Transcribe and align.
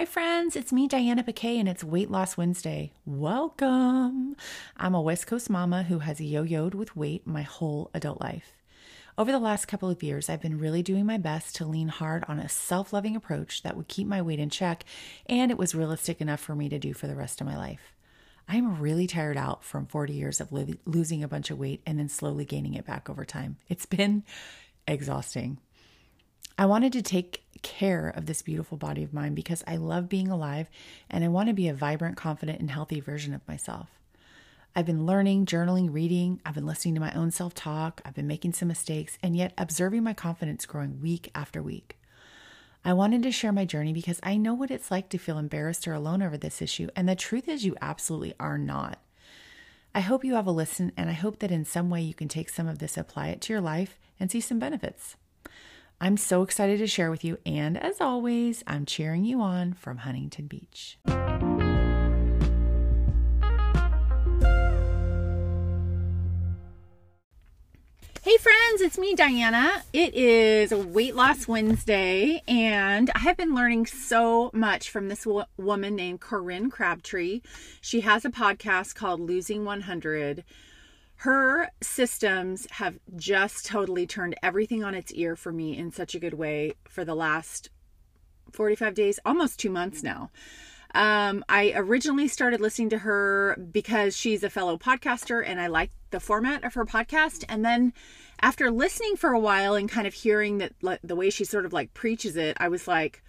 Hi, 0.00 0.06
friends. 0.06 0.56
It's 0.56 0.72
me, 0.72 0.88
Diana 0.88 1.22
Paquet, 1.22 1.58
and 1.58 1.68
it's 1.68 1.84
Weight 1.84 2.10
Loss 2.10 2.38
Wednesday. 2.38 2.90
Welcome. 3.04 4.34
I'm 4.78 4.94
a 4.94 5.02
West 5.02 5.26
Coast 5.26 5.50
mama 5.50 5.82
who 5.82 5.98
has 5.98 6.22
yo 6.22 6.42
yoed 6.42 6.74
with 6.74 6.96
weight 6.96 7.26
my 7.26 7.42
whole 7.42 7.90
adult 7.92 8.18
life. 8.18 8.56
Over 9.18 9.30
the 9.30 9.38
last 9.38 9.68
couple 9.68 9.90
of 9.90 10.02
years, 10.02 10.30
I've 10.30 10.40
been 10.40 10.58
really 10.58 10.82
doing 10.82 11.04
my 11.04 11.18
best 11.18 11.54
to 11.56 11.66
lean 11.66 11.88
hard 11.88 12.24
on 12.28 12.38
a 12.38 12.48
self 12.48 12.94
loving 12.94 13.14
approach 13.14 13.62
that 13.62 13.76
would 13.76 13.88
keep 13.88 14.06
my 14.06 14.22
weight 14.22 14.38
in 14.38 14.48
check, 14.48 14.86
and 15.26 15.50
it 15.50 15.58
was 15.58 15.74
realistic 15.74 16.22
enough 16.22 16.40
for 16.40 16.54
me 16.54 16.70
to 16.70 16.78
do 16.78 16.94
for 16.94 17.06
the 17.06 17.14
rest 17.14 17.42
of 17.42 17.46
my 17.46 17.58
life. 17.58 17.94
I'm 18.48 18.80
really 18.80 19.06
tired 19.06 19.36
out 19.36 19.62
from 19.64 19.84
40 19.84 20.14
years 20.14 20.40
of 20.40 20.50
lo- 20.50 20.66
losing 20.86 21.22
a 21.22 21.28
bunch 21.28 21.50
of 21.50 21.58
weight 21.58 21.82
and 21.84 21.98
then 21.98 22.08
slowly 22.08 22.46
gaining 22.46 22.72
it 22.72 22.86
back 22.86 23.10
over 23.10 23.26
time. 23.26 23.58
It's 23.68 23.84
been 23.84 24.24
exhausting. 24.88 25.58
I 26.60 26.66
wanted 26.66 26.92
to 26.92 27.00
take 27.00 27.42
care 27.62 28.10
of 28.10 28.26
this 28.26 28.42
beautiful 28.42 28.76
body 28.76 29.02
of 29.02 29.14
mine 29.14 29.32
because 29.34 29.64
I 29.66 29.76
love 29.76 30.10
being 30.10 30.28
alive 30.28 30.68
and 31.08 31.24
I 31.24 31.28
want 31.28 31.48
to 31.48 31.54
be 31.54 31.68
a 31.68 31.74
vibrant, 31.74 32.18
confident, 32.18 32.60
and 32.60 32.70
healthy 32.70 33.00
version 33.00 33.32
of 33.32 33.48
myself. 33.48 33.88
I've 34.76 34.84
been 34.84 35.06
learning, 35.06 35.46
journaling, 35.46 35.90
reading. 35.90 36.38
I've 36.44 36.56
been 36.56 36.66
listening 36.66 36.96
to 36.96 37.00
my 37.00 37.14
own 37.14 37.30
self 37.30 37.54
talk. 37.54 38.02
I've 38.04 38.14
been 38.14 38.26
making 38.26 38.52
some 38.52 38.68
mistakes 38.68 39.16
and 39.22 39.34
yet 39.34 39.54
observing 39.56 40.02
my 40.02 40.12
confidence 40.12 40.66
growing 40.66 41.00
week 41.00 41.30
after 41.34 41.62
week. 41.62 41.96
I 42.84 42.92
wanted 42.92 43.22
to 43.22 43.32
share 43.32 43.52
my 43.52 43.64
journey 43.64 43.94
because 43.94 44.20
I 44.22 44.36
know 44.36 44.52
what 44.52 44.70
it's 44.70 44.90
like 44.90 45.08
to 45.08 45.18
feel 45.18 45.38
embarrassed 45.38 45.88
or 45.88 45.94
alone 45.94 46.20
over 46.20 46.36
this 46.36 46.60
issue. 46.60 46.88
And 46.94 47.08
the 47.08 47.16
truth 47.16 47.48
is, 47.48 47.64
you 47.64 47.74
absolutely 47.80 48.34
are 48.38 48.58
not. 48.58 48.98
I 49.94 50.00
hope 50.00 50.26
you 50.26 50.34
have 50.34 50.46
a 50.46 50.50
listen, 50.52 50.92
and 50.94 51.08
I 51.08 51.14
hope 51.14 51.38
that 51.38 51.50
in 51.50 51.64
some 51.64 51.88
way 51.88 52.02
you 52.02 52.12
can 52.12 52.28
take 52.28 52.50
some 52.50 52.68
of 52.68 52.80
this, 52.80 52.98
apply 52.98 53.28
it 53.28 53.40
to 53.40 53.54
your 53.54 53.62
life, 53.62 53.98
and 54.20 54.30
see 54.30 54.42
some 54.42 54.58
benefits. 54.58 55.16
I'm 56.02 56.16
so 56.16 56.42
excited 56.42 56.78
to 56.78 56.86
share 56.86 57.10
with 57.10 57.24
you, 57.24 57.36
and 57.44 57.76
as 57.76 58.00
always, 58.00 58.64
I'm 58.66 58.86
cheering 58.86 59.26
you 59.26 59.42
on 59.42 59.74
from 59.74 59.98
Huntington 59.98 60.46
Beach. 60.46 60.98
Hey 68.22 68.36
friends, 68.36 68.80
it's 68.80 68.96
me, 68.96 69.14
Diana. 69.14 69.82
It 69.92 70.14
is 70.14 70.72
Weight 70.72 71.14
Loss 71.14 71.46
Wednesday, 71.46 72.42
and 72.48 73.10
I 73.14 73.18
have 73.18 73.36
been 73.36 73.54
learning 73.54 73.84
so 73.84 74.50
much 74.54 74.88
from 74.88 75.08
this 75.08 75.26
wo- 75.26 75.44
woman 75.58 75.96
named 75.96 76.20
Corinne 76.20 76.70
Crabtree. 76.70 77.42
She 77.82 78.00
has 78.00 78.24
a 78.24 78.30
podcast 78.30 78.94
called 78.94 79.20
Losing 79.20 79.66
100. 79.66 80.44
Her 81.20 81.68
systems 81.82 82.66
have 82.70 82.98
just 83.14 83.66
totally 83.66 84.06
turned 84.06 84.36
everything 84.42 84.82
on 84.82 84.94
its 84.94 85.12
ear 85.12 85.36
for 85.36 85.52
me 85.52 85.76
in 85.76 85.92
such 85.92 86.14
a 86.14 86.18
good 86.18 86.32
way 86.32 86.72
for 86.88 87.04
the 87.04 87.14
last 87.14 87.68
45 88.52 88.94
days, 88.94 89.20
almost 89.26 89.60
two 89.60 89.68
months 89.68 90.02
now. 90.02 90.30
Um, 90.94 91.44
I 91.46 91.74
originally 91.76 92.26
started 92.26 92.62
listening 92.62 92.88
to 92.88 92.98
her 93.00 93.54
because 93.70 94.16
she's 94.16 94.42
a 94.42 94.48
fellow 94.48 94.78
podcaster 94.78 95.46
and 95.46 95.60
I 95.60 95.66
like 95.66 95.90
the 96.10 96.20
format 96.20 96.64
of 96.64 96.72
her 96.72 96.86
podcast. 96.86 97.44
And 97.50 97.62
then 97.62 97.92
after 98.40 98.70
listening 98.70 99.16
for 99.16 99.34
a 99.34 99.38
while 99.38 99.74
and 99.74 99.90
kind 99.90 100.06
of 100.06 100.14
hearing 100.14 100.56
that 100.56 100.72
like, 100.80 101.00
the 101.04 101.16
way 101.16 101.28
she 101.28 101.44
sort 101.44 101.66
of 101.66 101.74
like 101.74 101.92
preaches 101.92 102.38
it, 102.38 102.56
I 102.58 102.68
was 102.68 102.88
like, 102.88 103.22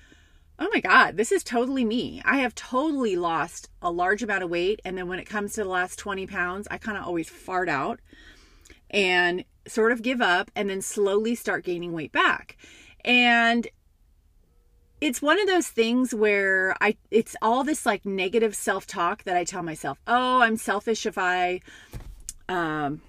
oh 0.62 0.70
my 0.72 0.80
God, 0.80 1.18
this 1.18 1.32
is 1.32 1.44
totally 1.44 1.84
me. 1.84 2.22
I 2.24 2.38
have 2.38 2.54
totally 2.54 3.16
lost 3.16 3.68
a 3.82 3.90
large 3.90 4.22
amount 4.22 4.44
of 4.44 4.52
weight. 4.52 4.80
And 4.86 4.96
then 4.96 5.08
when 5.08 5.18
it 5.18 5.26
comes 5.26 5.54
to 5.54 5.64
the 5.64 5.70
last 5.70 5.98
20 5.98 6.28
pounds, 6.28 6.68
I 6.70 6.78
kind 6.78 7.00
of 7.00 7.04
always 7.04 7.28
fart 7.28 7.68
out 7.68 8.00
and 8.92 9.44
sort 9.68 9.92
of 9.92 10.04
give 10.04 10.22
up 10.22 10.52
and 10.56 10.70
then 10.70 10.84
slowly 10.84 11.34
start 11.34 11.66
gaining 11.66 11.94
weight 11.94 12.12
back. 12.12 12.58
And 13.04 13.68
it's 15.02 15.20
one 15.20 15.40
of 15.40 15.48
those 15.48 15.68
things 15.68 16.14
where 16.14 16.76
I 16.80 16.96
it's 17.10 17.36
all 17.42 17.64
this 17.64 17.88
like 17.88 18.06
negative 18.06 18.56
self-talk 18.56 19.24
that 19.24 19.36
I 19.36 19.44
tell 19.44 19.64
myself, 19.64 20.00
"Oh, 20.06 20.42
I'm 20.42 20.58
selfish 20.58 21.08
if 21.08 21.18
I 21.18 21.62
um 22.48 23.02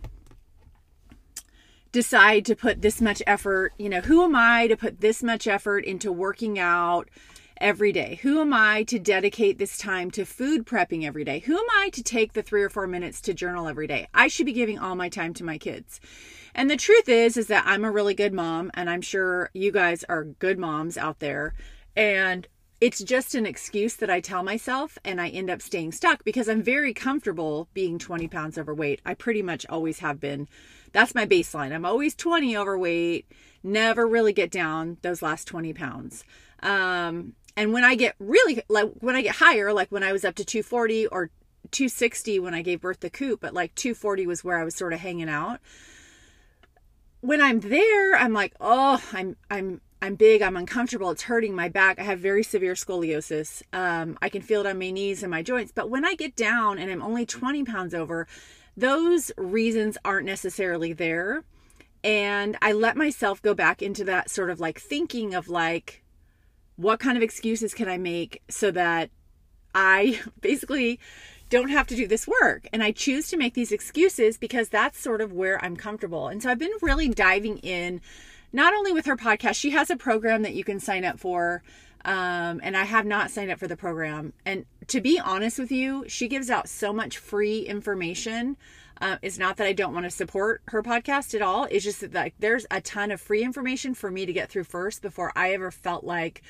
decide 1.92 2.46
to 2.46 2.56
put 2.56 2.80
this 2.80 3.02
much 3.02 3.22
effort, 3.26 3.74
you 3.76 3.90
know, 3.90 4.00
who 4.00 4.24
am 4.24 4.34
I 4.34 4.66
to 4.68 4.76
put 4.76 5.02
this 5.02 5.22
much 5.22 5.46
effort 5.46 5.84
into 5.84 6.10
working 6.10 6.58
out 6.58 7.10
every 7.62 7.92
day? 7.92 8.18
Who 8.22 8.40
am 8.40 8.52
I 8.52 8.82
to 8.84 8.98
dedicate 8.98 9.56
this 9.56 9.78
time 9.78 10.10
to 10.10 10.26
food 10.26 10.66
prepping 10.66 11.04
every 11.04 11.24
day? 11.24 11.38
Who 11.38 11.56
am 11.56 11.66
I 11.76 11.88
to 11.90 12.02
take 12.02 12.32
the 12.32 12.42
3 12.42 12.62
or 12.62 12.68
4 12.68 12.86
minutes 12.86 13.20
to 13.22 13.32
journal 13.32 13.68
every 13.68 13.86
day? 13.86 14.08
I 14.12 14.28
should 14.28 14.46
be 14.46 14.52
giving 14.52 14.78
all 14.78 14.96
my 14.96 15.08
time 15.08 15.32
to 15.34 15.44
my 15.44 15.56
kids." 15.56 16.00
And 16.54 16.68
the 16.68 16.76
truth 16.76 17.08
is 17.08 17.36
is 17.36 17.46
that 17.46 17.64
I'm 17.66 17.84
a 17.84 17.90
really 17.90 18.14
good 18.14 18.34
mom 18.34 18.70
and 18.74 18.90
I'm 18.90 19.00
sure 19.00 19.48
you 19.54 19.72
guys 19.72 20.04
are 20.08 20.24
good 20.24 20.58
moms 20.58 20.98
out 20.98 21.20
there 21.20 21.54
and 21.96 22.46
it's 22.82 22.98
just 22.98 23.36
an 23.36 23.46
excuse 23.46 23.94
that 23.94 24.10
I 24.10 24.18
tell 24.18 24.42
myself, 24.42 24.98
and 25.04 25.20
I 25.20 25.28
end 25.28 25.48
up 25.48 25.62
staying 25.62 25.92
stuck 25.92 26.24
because 26.24 26.48
I'm 26.48 26.64
very 26.64 26.92
comfortable 26.92 27.68
being 27.74 27.96
20 27.96 28.26
pounds 28.26 28.58
overweight. 28.58 29.00
I 29.06 29.14
pretty 29.14 29.40
much 29.40 29.64
always 29.68 30.00
have 30.00 30.18
been. 30.18 30.48
That's 30.90 31.14
my 31.14 31.24
baseline. 31.24 31.72
I'm 31.72 31.84
always 31.84 32.16
20 32.16 32.56
overweight, 32.56 33.30
never 33.62 34.04
really 34.04 34.32
get 34.32 34.50
down 34.50 34.96
those 35.02 35.22
last 35.22 35.44
20 35.44 35.72
pounds. 35.74 36.24
Um, 36.60 37.34
and 37.56 37.72
when 37.72 37.84
I 37.84 37.94
get 37.94 38.14
really, 38.18 38.62
like, 38.68 38.90
when 39.00 39.16
I 39.16 39.22
get 39.22 39.36
higher, 39.36 39.72
like 39.72 39.90
when 39.90 40.02
I 40.02 40.12
was 40.12 40.24
up 40.24 40.34
to 40.36 40.44
240 40.44 41.06
or 41.08 41.30
260 41.70 42.38
when 42.40 42.54
I 42.54 42.62
gave 42.62 42.80
birth 42.80 43.00
to 43.00 43.10
Coop, 43.10 43.40
but 43.40 43.54
like 43.54 43.74
240 43.74 44.26
was 44.26 44.44
where 44.44 44.58
I 44.58 44.64
was 44.64 44.74
sort 44.74 44.92
of 44.92 45.00
hanging 45.00 45.28
out. 45.28 45.60
When 47.20 47.40
I'm 47.40 47.60
there, 47.60 48.16
I'm 48.16 48.32
like, 48.32 48.54
oh, 48.60 49.02
I'm, 49.12 49.36
I'm, 49.50 49.80
I'm 50.00 50.16
big, 50.16 50.42
I'm 50.42 50.56
uncomfortable, 50.56 51.10
it's 51.10 51.22
hurting 51.22 51.54
my 51.54 51.68
back. 51.68 52.00
I 52.00 52.02
have 52.02 52.18
very 52.18 52.42
severe 52.42 52.74
scoliosis. 52.74 53.62
Um, 53.72 54.18
I 54.20 54.28
can 54.28 54.42
feel 54.42 54.60
it 54.60 54.66
on 54.66 54.78
my 54.78 54.90
knees 54.90 55.22
and 55.22 55.30
my 55.30 55.42
joints. 55.42 55.72
But 55.72 55.88
when 55.88 56.04
I 56.04 56.14
get 56.14 56.34
down 56.34 56.78
and 56.78 56.90
I'm 56.90 57.02
only 57.02 57.24
20 57.24 57.64
pounds 57.64 57.94
over, 57.94 58.26
those 58.76 59.30
reasons 59.36 59.96
aren't 60.04 60.26
necessarily 60.26 60.92
there. 60.92 61.44
And 62.02 62.56
I 62.60 62.72
let 62.72 62.96
myself 62.96 63.40
go 63.40 63.54
back 63.54 63.80
into 63.80 64.02
that 64.04 64.28
sort 64.28 64.50
of 64.50 64.58
like 64.58 64.80
thinking 64.80 65.34
of 65.34 65.48
like, 65.48 66.01
what 66.76 67.00
kind 67.00 67.16
of 67.16 67.22
excuses 67.22 67.74
can 67.74 67.88
I 67.88 67.98
make 67.98 68.42
so 68.48 68.70
that 68.70 69.10
I 69.74 70.20
basically 70.40 71.00
don't 71.50 71.68
have 71.68 71.86
to 71.88 71.94
do 71.94 72.06
this 72.06 72.26
work. 72.26 72.66
And 72.72 72.82
I 72.82 72.92
choose 72.92 73.28
to 73.28 73.36
make 73.36 73.52
these 73.54 73.72
excuses 73.72 74.38
because 74.38 74.70
that's 74.70 74.98
sort 74.98 75.20
of 75.20 75.32
where 75.32 75.62
I'm 75.62 75.76
comfortable. 75.76 76.28
And 76.28 76.42
so 76.42 76.50
I've 76.50 76.58
been 76.58 76.72
really 76.80 77.08
diving 77.08 77.58
in 77.58 78.00
not 78.54 78.72
only 78.74 78.92
with 78.92 79.06
her 79.06 79.16
podcast, 79.16 79.56
she 79.56 79.70
has 79.70 79.90
a 79.90 79.96
program 79.96 80.42
that 80.42 80.54
you 80.54 80.64
can 80.64 80.80
sign 80.80 81.04
up 81.04 81.18
for. 81.18 81.62
Um, 82.04 82.60
and 82.62 82.76
I 82.76 82.84
have 82.84 83.06
not 83.06 83.30
signed 83.30 83.50
up 83.50 83.58
for 83.58 83.68
the 83.68 83.76
program. 83.76 84.32
And 84.44 84.66
to 84.88 85.00
be 85.00 85.20
honest 85.20 85.58
with 85.58 85.70
you, 85.70 86.04
she 86.08 86.26
gives 86.28 86.50
out 86.50 86.68
so 86.68 86.92
much 86.92 87.18
free 87.18 87.60
information. 87.60 88.56
Uh, 89.00 89.16
it's 89.22 89.38
not 89.38 89.56
that 89.56 89.66
I 89.66 89.72
don't 89.72 89.94
want 89.94 90.04
to 90.04 90.10
support 90.10 90.62
her 90.66 90.82
podcast 90.82 91.34
at 91.34 91.42
all. 91.42 91.64
It's 91.70 91.84
just 91.84 92.00
that 92.00 92.14
like 92.14 92.34
there's 92.38 92.66
a 92.70 92.80
ton 92.80 93.10
of 93.10 93.20
free 93.20 93.42
information 93.42 93.94
for 93.94 94.10
me 94.10 94.26
to 94.26 94.32
get 94.32 94.48
through 94.48 94.64
first 94.64 95.02
before 95.02 95.32
I 95.36 95.52
ever 95.52 95.70
felt 95.70 96.04
like 96.04 96.42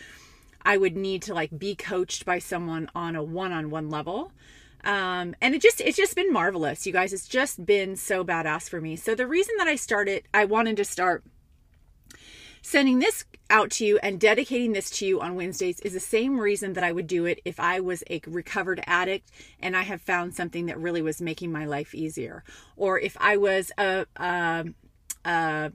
I 0.63 0.77
would 0.77 0.97
need 0.97 1.23
to 1.23 1.35
like 1.35 1.59
be 1.59 1.75
coached 1.75 2.25
by 2.25 2.39
someone 2.39 2.91
on 2.95 3.17
a 3.17 3.23
one-on-one 3.23 3.91
level. 3.91 4.33
Um, 4.85 5.35
and 5.41 5.55
it 5.55 5.63
just 5.63 5.81
it's 5.81 5.97
just 5.97 6.17
been 6.17 6.33
marvelous, 6.33 6.87
you 6.87 6.93
guys. 6.93 7.13
It's 7.13 7.29
just 7.29 7.65
been 7.65 7.97
so 7.97 8.25
badass 8.25 8.69
for 8.69 8.81
me. 8.81 8.97
So 8.97 9.15
the 9.15 9.27
reason 9.27 9.55
that 9.59 9.69
I 9.69 9.77
started, 9.77 10.25
I 10.35 10.45
wanted 10.45 10.77
to 10.79 10.85
start 10.85 11.25
sending 12.63 13.01
this 13.01 13.25
out 13.51 13.71
to 13.71 13.85
you 13.85 13.99
and 14.03 14.19
dedicating 14.19 14.73
this 14.73 14.89
to 14.89 15.07
you 15.07 15.21
on 15.21 15.35
Wednesdays 15.35 15.81
is 15.81 15.93
the 15.93 16.01
same 16.01 16.39
reason 16.39 16.73
that 16.73 16.85
I 16.85 16.93
would 16.93 17.07
do 17.07 17.27
it 17.27 17.41
if 17.45 17.61
I 17.61 17.81
was 17.81 18.03
a 18.09 18.23
recovered 18.27 18.83
addict 18.87 19.31
and 19.61 19.77
I 19.77 19.83
have 19.83 20.01
found 20.01 20.35
something 20.35 20.67
that 20.67 20.79
really 20.79 21.03
was 21.03 21.21
making 21.21 21.53
my 21.53 21.67
life 21.67 21.95
easier, 21.95 22.45
or 22.77 22.99
if 22.99 23.17
I 23.21 23.37
was 23.37 23.71
a, 23.77 24.07
a, 24.17 24.65
a 25.25 25.73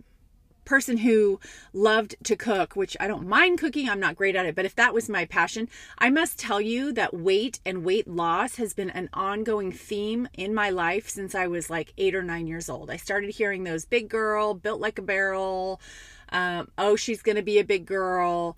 person 0.68 0.98
who 0.98 1.40
loved 1.72 2.16
to 2.24 2.36
cook, 2.36 2.76
which 2.76 2.98
I 3.00 3.08
don't 3.08 3.28
mind 3.28 3.60
cooking, 3.60 3.90
I'm 3.90 4.02
not 4.02 4.16
great 4.16 4.36
at 4.36 4.46
it, 4.46 4.56
but 4.56 4.66
if 4.66 4.76
that 4.76 4.94
was 4.94 5.08
my 5.08 5.26
passion, 5.26 5.70
I 5.98 6.10
must 6.10 6.38
tell 6.38 6.60
you 6.60 6.92
that 6.94 7.14
weight 7.14 7.60
and 7.66 7.86
weight 7.86 8.08
loss 8.08 8.56
has 8.56 8.74
been 8.74 8.90
an 8.90 9.10
ongoing 9.14 9.72
theme 9.72 10.28
in 10.34 10.54
my 10.54 10.70
life 10.70 11.10
since 11.10 11.34
I 11.34 11.48
was 11.48 11.70
like 11.70 11.94
eight 11.98 12.16
or 12.16 12.24
nine 12.24 12.48
years 12.48 12.70
old. 12.70 12.90
I 12.90 12.98
started 12.98 13.30
hearing 13.30 13.64
those 13.64 13.86
big 13.86 14.10
girl, 14.10 14.54
built 14.54 14.82
like 14.82 15.00
a 15.00 15.04
barrel. 15.04 15.80
Um, 16.32 16.70
oh, 16.78 16.96
she's 16.96 17.22
going 17.22 17.36
to 17.38 17.44
be 17.44 17.60
a 17.60 17.64
big 17.64 17.86
girl. 17.86 18.58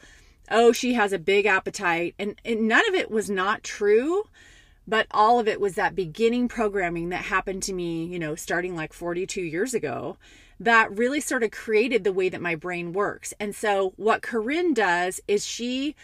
Oh, 0.51 0.71
she 0.71 0.93
has 0.93 1.13
a 1.13 1.19
big 1.19 1.45
appetite. 1.45 2.15
And, 2.17 2.35
and 2.43 2.67
none 2.67 2.87
of 2.87 2.95
it 2.95 3.11
was 3.11 3.29
not 3.29 3.63
true 3.63 4.23
but 4.87 5.05
all 5.11 5.39
of 5.39 5.47
it 5.47 5.61
was 5.61 5.75
that 5.75 5.93
beginning 5.93 6.47
programming 6.47 7.09
that 7.09 7.25
happened 7.25 7.61
to 7.61 7.73
me, 7.73 8.05
you 8.05 8.17
know, 8.17 8.33
starting 8.33 8.75
like 8.75 8.91
42 8.91 9.39
years 9.39 9.75
ago 9.75 10.17
that 10.59 10.97
really 10.97 11.21
sort 11.21 11.43
of 11.43 11.51
created 11.51 12.03
the 12.03 12.11
way 12.11 12.27
that 12.27 12.41
my 12.41 12.55
brain 12.55 12.91
works. 12.91 13.33
And 13.39 13.55
so 13.55 13.93
what 13.95 14.21
Corinne 14.21 14.73
does 14.73 15.21
is 15.27 15.45
she 15.45 15.95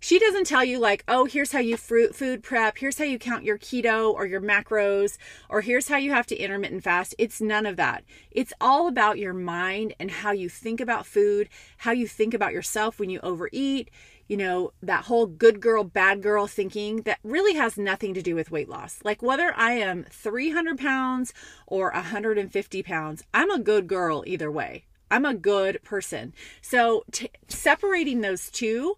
she 0.00 0.18
doesn't 0.18 0.46
tell 0.46 0.64
you 0.64 0.78
like, 0.78 1.04
"Oh, 1.08 1.24
here's 1.24 1.52
how 1.52 1.58
you 1.58 1.76
fruit 1.76 2.14
food 2.14 2.42
prep, 2.42 2.78
here's 2.78 2.98
how 2.98 3.04
you 3.04 3.18
count 3.18 3.44
your 3.44 3.58
keto 3.58 4.12
or 4.12 4.26
your 4.26 4.40
macros, 4.40 5.18
or 5.48 5.60
here's 5.60 5.88
how 5.88 5.96
you 5.96 6.12
have 6.12 6.26
to 6.26 6.36
intermittent 6.36 6.84
fast." 6.84 7.14
It's 7.18 7.40
none 7.40 7.66
of 7.66 7.76
that. 7.76 8.04
It's 8.30 8.52
all 8.60 8.88
about 8.88 9.18
your 9.18 9.34
mind 9.34 9.94
and 9.98 10.10
how 10.10 10.32
you 10.32 10.48
think 10.48 10.80
about 10.80 11.06
food, 11.06 11.48
how 11.78 11.92
you 11.92 12.06
think 12.06 12.34
about 12.34 12.52
yourself 12.52 12.98
when 12.98 13.10
you 13.10 13.20
overeat, 13.20 13.90
you 14.28 14.36
know, 14.36 14.72
that 14.82 15.04
whole 15.04 15.26
good 15.26 15.60
girl, 15.60 15.82
bad 15.84 16.22
girl 16.22 16.46
thinking 16.46 17.02
that 17.02 17.18
really 17.24 17.54
has 17.54 17.78
nothing 17.78 18.14
to 18.14 18.22
do 18.22 18.34
with 18.34 18.50
weight 18.50 18.68
loss. 18.68 19.00
Like 19.02 19.22
whether 19.22 19.52
I 19.56 19.72
am 19.72 20.04
300 20.10 20.78
pounds 20.78 21.32
or 21.66 21.90
150 21.92 22.82
pounds, 22.82 23.24
I'm 23.32 23.50
a 23.50 23.58
good 23.58 23.86
girl 23.86 24.22
either 24.26 24.50
way. 24.50 24.84
I'm 25.10 25.24
a 25.24 25.34
good 25.34 25.82
person. 25.82 26.34
So 26.60 27.04
t- 27.10 27.30
separating 27.48 28.20
those 28.20 28.50
two, 28.50 28.96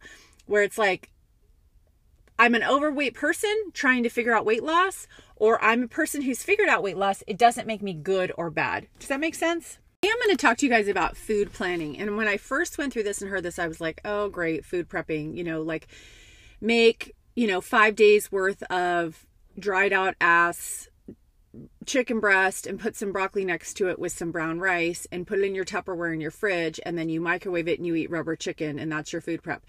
where 0.51 0.63
it's 0.63 0.79
like, 0.79 1.11
I'm 2.39 2.55
an 2.55 2.65
overweight 2.65 3.15
person 3.15 3.71
trying 3.73 4.03
to 4.03 4.09
figure 4.09 4.35
out 4.35 4.45
weight 4.45 4.65
loss, 4.65 5.07
or 5.37 5.63
I'm 5.63 5.85
a 5.85 5.89
person 5.89 6.23
who's 6.23 6.43
figured 6.43 6.69
out 6.69 6.83
weight 6.83 6.97
loss, 6.97 7.23
it 7.29 7.39
doesn't 7.39 7.67
make 7.67 7.83
me 7.83 7.95
good 7.95 8.33
or 8.37 8.51
bad. 8.51 8.89
Does 8.99 9.09
that 9.09 9.21
make 9.21 9.37
sense? 9.37 9.79
I'm 10.03 10.11
going 10.11 10.37
to 10.37 10.37
talk 10.37 10.57
to 10.59 10.67
you 10.67 10.73
guys 10.73 10.89
about 10.89 11.17
food 11.17 11.53
planning. 11.53 11.99
And 11.99 12.17
when 12.17 12.27
I 12.27 12.37
first 12.37 12.79
went 12.79 12.93
through 12.93 13.05
this 13.05 13.23
and 13.23 13.31
heard 13.31 13.45
this, 13.45 13.59
I 13.59 13.69
was 13.69 13.81
like, 13.81 14.01
oh, 14.05 14.29
great, 14.29 14.65
food 14.65 14.89
prepping, 14.89 15.37
you 15.37 15.45
know, 15.45 15.63
like 15.63 15.87
make, 16.61 17.15
you 17.37 17.47
know, 17.47 17.61
five 17.61 17.95
days 17.95 18.33
worth 18.33 18.63
of 18.65 19.27
dried 19.59 19.93
out 19.93 20.15
ass 20.21 20.89
chicken 21.85 22.21
breast 22.21 22.67
and 22.67 22.79
put 22.79 22.95
some 22.95 23.13
broccoli 23.13 23.45
next 23.45 23.75
to 23.75 23.89
it 23.89 23.99
with 23.99 24.13
some 24.13 24.31
brown 24.31 24.61
rice 24.61 25.07
and 25.11 25.27
put 25.27 25.41
it 25.41 25.45
in 25.45 25.55
your 25.55 25.65
Tupperware 25.65 26.15
in 26.15 26.21
your 26.21 26.31
fridge 26.31 26.79
and 26.87 26.97
then 26.97 27.09
you 27.09 27.21
microwave 27.21 27.69
it 27.69 27.79
and 27.79 27.87
you 27.87 27.95
eat 27.95 28.11
rubber 28.11 28.37
chicken 28.37 28.79
and 28.79 28.91
that's 28.91 29.13
your 29.13 29.21
food 29.21 29.43
prep. 29.43 29.65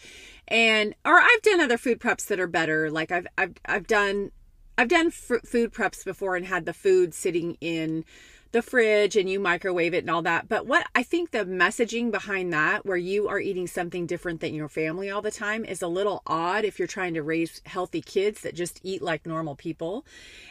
And 0.47 0.93
or 1.05 1.19
I've 1.19 1.41
done 1.41 1.59
other 1.59 1.77
food 1.77 1.99
preps 1.99 2.27
that 2.27 2.39
are 2.39 2.47
better. 2.47 2.91
Like 2.91 3.11
I've 3.11 3.27
I've 3.37 3.53
I've 3.65 3.87
done 3.87 4.31
I've 4.77 4.89
done 4.89 5.07
f- 5.07 5.45
food 5.45 5.73
preps 5.73 6.05
before 6.05 6.35
and 6.35 6.45
had 6.45 6.65
the 6.65 6.73
food 6.73 7.13
sitting 7.13 7.57
in 7.61 8.05
the 8.51 8.61
fridge 8.61 9.15
and 9.15 9.29
you 9.29 9.39
microwave 9.39 9.93
it 9.93 10.03
and 10.03 10.09
all 10.09 10.21
that. 10.23 10.49
But 10.49 10.67
what 10.67 10.85
I 10.93 11.03
think 11.03 11.31
the 11.31 11.45
messaging 11.45 12.11
behind 12.11 12.51
that, 12.53 12.85
where 12.85 12.97
you 12.97 13.27
are 13.29 13.39
eating 13.39 13.67
something 13.67 14.05
different 14.05 14.41
than 14.41 14.53
your 14.53 14.67
family 14.67 15.09
all 15.09 15.21
the 15.21 15.31
time, 15.31 15.63
is 15.63 15.81
a 15.81 15.87
little 15.87 16.21
odd 16.27 16.65
if 16.65 16.77
you're 16.77 16.87
trying 16.87 17.13
to 17.13 17.23
raise 17.23 17.61
healthy 17.65 18.01
kids 18.01 18.41
that 18.41 18.55
just 18.55 18.79
eat 18.83 19.01
like 19.01 19.25
normal 19.25 19.55
people. 19.55 20.05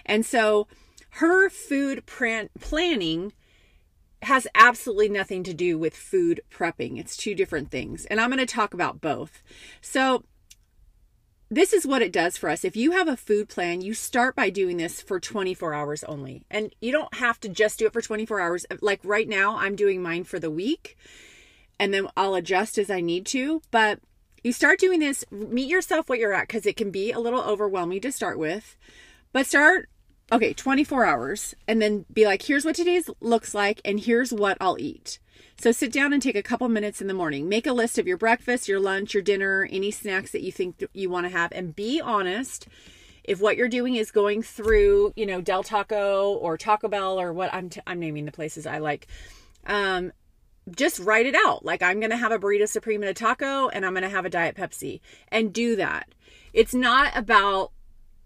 And 0.06 0.24
so 0.24 0.66
her 1.12 1.48
food 1.50 2.04
planning 2.06 3.32
has 4.22 4.46
absolutely 4.54 5.08
nothing 5.08 5.42
to 5.44 5.54
do 5.54 5.78
with 5.78 5.96
food 5.96 6.40
prepping. 6.50 6.98
It's 6.98 7.16
two 7.16 7.34
different 7.34 7.70
things. 7.70 8.04
And 8.06 8.20
I'm 8.20 8.28
going 8.28 8.38
to 8.38 8.46
talk 8.46 8.74
about 8.74 9.00
both. 9.00 9.42
So, 9.80 10.24
this 11.52 11.72
is 11.72 11.84
what 11.84 12.02
it 12.02 12.12
does 12.12 12.36
for 12.36 12.48
us. 12.48 12.64
If 12.64 12.76
you 12.76 12.92
have 12.92 13.08
a 13.08 13.16
food 13.16 13.48
plan, 13.48 13.80
you 13.80 13.92
start 13.92 14.36
by 14.36 14.50
doing 14.50 14.76
this 14.76 15.02
for 15.02 15.18
24 15.18 15.74
hours 15.74 16.04
only. 16.04 16.44
And 16.48 16.72
you 16.80 16.92
don't 16.92 17.14
have 17.14 17.40
to 17.40 17.48
just 17.48 17.80
do 17.80 17.86
it 17.86 17.92
for 17.92 18.00
24 18.00 18.40
hours. 18.40 18.66
Like 18.80 19.00
right 19.02 19.28
now, 19.28 19.56
I'm 19.56 19.74
doing 19.74 20.00
mine 20.00 20.22
for 20.22 20.38
the 20.38 20.50
week 20.50 20.96
and 21.80 21.92
then 21.92 22.06
I'll 22.16 22.36
adjust 22.36 22.78
as 22.78 22.88
I 22.88 23.00
need 23.00 23.26
to. 23.26 23.62
But 23.72 23.98
you 24.44 24.52
start 24.52 24.78
doing 24.78 25.00
this, 25.00 25.24
meet 25.32 25.68
yourself 25.68 26.08
what 26.08 26.20
you're 26.20 26.32
at 26.32 26.46
because 26.46 26.66
it 26.66 26.76
can 26.76 26.92
be 26.92 27.10
a 27.10 27.18
little 27.18 27.42
overwhelming 27.42 28.02
to 28.02 28.12
start 28.12 28.38
with. 28.38 28.76
But 29.32 29.46
start, 29.46 29.88
okay, 30.32 30.52
24 30.52 31.04
hours 31.04 31.54
and 31.66 31.80
then 31.80 32.04
be 32.12 32.24
like, 32.24 32.42
here's 32.42 32.64
what 32.64 32.76
today's 32.76 33.10
looks 33.20 33.54
like 33.54 33.80
and 33.84 34.00
here's 34.00 34.32
what 34.32 34.56
I'll 34.60 34.78
eat. 34.78 35.18
So 35.58 35.72
sit 35.72 35.92
down 35.92 36.12
and 36.12 36.22
take 36.22 36.36
a 36.36 36.42
couple 36.42 36.68
minutes 36.68 37.02
in 37.02 37.06
the 37.06 37.14
morning. 37.14 37.48
Make 37.48 37.66
a 37.66 37.72
list 37.72 37.98
of 37.98 38.06
your 38.06 38.16
breakfast, 38.16 38.66
your 38.66 38.80
lunch, 38.80 39.12
your 39.12 39.22
dinner, 39.22 39.68
any 39.70 39.90
snacks 39.90 40.30
that 40.32 40.42
you 40.42 40.50
think 40.50 40.82
you 40.94 41.10
want 41.10 41.26
to 41.26 41.32
have, 41.32 41.52
and 41.52 41.76
be 41.76 42.00
honest. 42.00 42.66
If 43.24 43.40
what 43.40 43.58
you're 43.58 43.68
doing 43.68 43.96
is 43.96 44.10
going 44.10 44.42
through, 44.42 45.12
you 45.16 45.26
know, 45.26 45.42
Del 45.42 45.62
Taco 45.62 46.32
or 46.36 46.56
Taco 46.56 46.88
Bell 46.88 47.20
or 47.20 47.34
what 47.34 47.52
I'm 47.52 47.68
t- 47.68 47.82
I'm 47.86 48.00
naming 48.00 48.24
the 48.24 48.32
places 48.32 48.66
I 48.66 48.78
like, 48.78 49.06
um, 49.66 50.12
just 50.74 50.98
write 50.98 51.26
it 51.26 51.34
out. 51.34 51.64
Like 51.64 51.82
I'm 51.82 52.00
going 52.00 52.10
to 52.10 52.16
have 52.16 52.32
a 52.32 52.38
burrito 52.38 52.66
supreme 52.66 53.02
and 53.02 53.10
a 53.10 53.14
taco, 53.14 53.68
and 53.68 53.84
I'm 53.84 53.92
going 53.92 54.02
to 54.02 54.08
have 54.08 54.24
a 54.24 54.30
diet 54.30 54.56
Pepsi, 54.56 55.00
and 55.28 55.52
do 55.52 55.76
that. 55.76 56.08
It's 56.52 56.74
not 56.74 57.16
about 57.16 57.72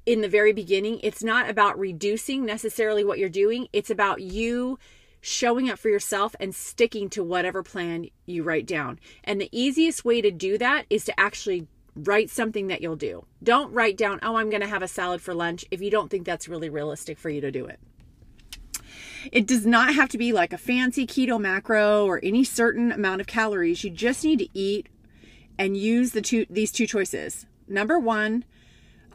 in 0.07 0.21
the 0.21 0.29
very 0.29 0.53
beginning. 0.53 1.01
It's 1.03 1.23
not 1.23 1.49
about 1.49 1.79
reducing 1.79 2.45
necessarily 2.45 3.05
what 3.05 3.19
you're 3.19 3.29
doing. 3.29 3.69
It's 3.73 3.91
about 3.91 4.21
you 4.21 4.79
showing 5.21 5.71
up 5.71 5.79
for 5.79 5.89
yourself 5.89 6.37
and 6.39 6.55
sticking 6.55 7.09
to 7.09 7.25
whatever 7.25 7.63
plan 7.63 8.07
you 8.27 8.43
write 8.43 8.67
down. 8.67 8.99
And 9.25 9.41
the 9.41 9.49
easiest 9.53 10.05
way 10.05 10.21
to 10.21 10.31
do 10.31 10.59
that 10.59 10.85
is 10.91 11.05
to 11.07 11.19
actually 11.19 11.67
write 11.97 12.29
something 12.29 12.67
that 12.67 12.83
you'll 12.83 12.97
do. 12.97 13.25
Don't 13.43 13.73
write 13.73 13.97
down, 13.97 14.19
oh, 14.23 14.37
I'm 14.37 14.51
going 14.51 14.61
to 14.61 14.69
have 14.69 14.83
a 14.83 14.89
salad 14.89 15.23
for 15.23 15.33
lunch 15.33 15.65
if 15.71 15.81
you 15.81 15.91
don't 15.91 16.11
think 16.11 16.27
that's 16.27 16.49
really 16.49 16.69
realistic 16.69 17.19
for 17.19 17.31
you 17.31 17.41
to 17.41 17.51
do 17.51 17.65
it. 17.67 17.79
It 19.33 19.47
does 19.47 19.65
not 19.65 19.95
have 19.95 20.11
to 20.11 20.19
be 20.19 20.33
like 20.33 20.53
a 20.53 20.59
fancy 20.59 21.07
keto 21.07 21.41
macro 21.41 22.05
or 22.05 22.21
any 22.23 22.45
certain 22.45 22.93
amount 22.93 23.23
of 23.23 23.27
calories. 23.27 23.83
You 23.83 23.91
just 23.91 24.25
need 24.25 24.41
to 24.41 24.49
eat 24.53 24.89
and 25.59 25.77
use 25.77 26.11
the 26.13 26.21
two 26.21 26.45
these 26.51 26.73
two 26.73 26.87
choices. 26.87 27.47
Number 27.67 27.99
1, 27.99 28.45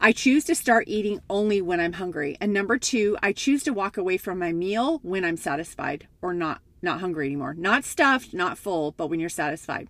I 0.02 0.12
choose 0.12 0.44
to 0.44 0.54
start 0.54 0.84
eating 0.86 1.20
only 1.28 1.60
when 1.60 1.78
I'm 1.78 1.92
hungry. 1.92 2.38
And 2.40 2.54
number 2.54 2.78
two, 2.78 3.18
I 3.22 3.32
choose 3.32 3.62
to 3.64 3.74
walk 3.74 3.98
away 3.98 4.16
from 4.16 4.38
my 4.38 4.50
meal 4.50 4.98
when 5.02 5.26
I'm 5.26 5.36
satisfied 5.36 6.08
or 6.22 6.32
not 6.32 6.62
not 6.82 7.00
hungry 7.00 7.26
anymore. 7.26 7.52
Not 7.52 7.84
stuffed, 7.84 8.32
not 8.32 8.56
full, 8.56 8.92
but 8.92 9.08
when 9.08 9.20
you're 9.20 9.28
satisfied. 9.28 9.88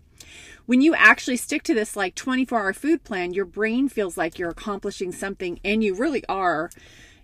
When 0.66 0.80
you 0.80 0.92
actually 0.96 1.36
stick 1.36 1.62
to 1.64 1.74
this 1.74 1.94
like 1.94 2.16
24 2.16 2.58
hour 2.58 2.72
food 2.72 3.04
plan, 3.04 3.32
your 3.32 3.44
brain 3.44 3.88
feels 3.88 4.16
like 4.16 4.36
you're 4.36 4.50
accomplishing 4.50 5.12
something 5.12 5.60
and 5.64 5.84
you 5.84 5.94
really 5.94 6.24
are 6.28 6.70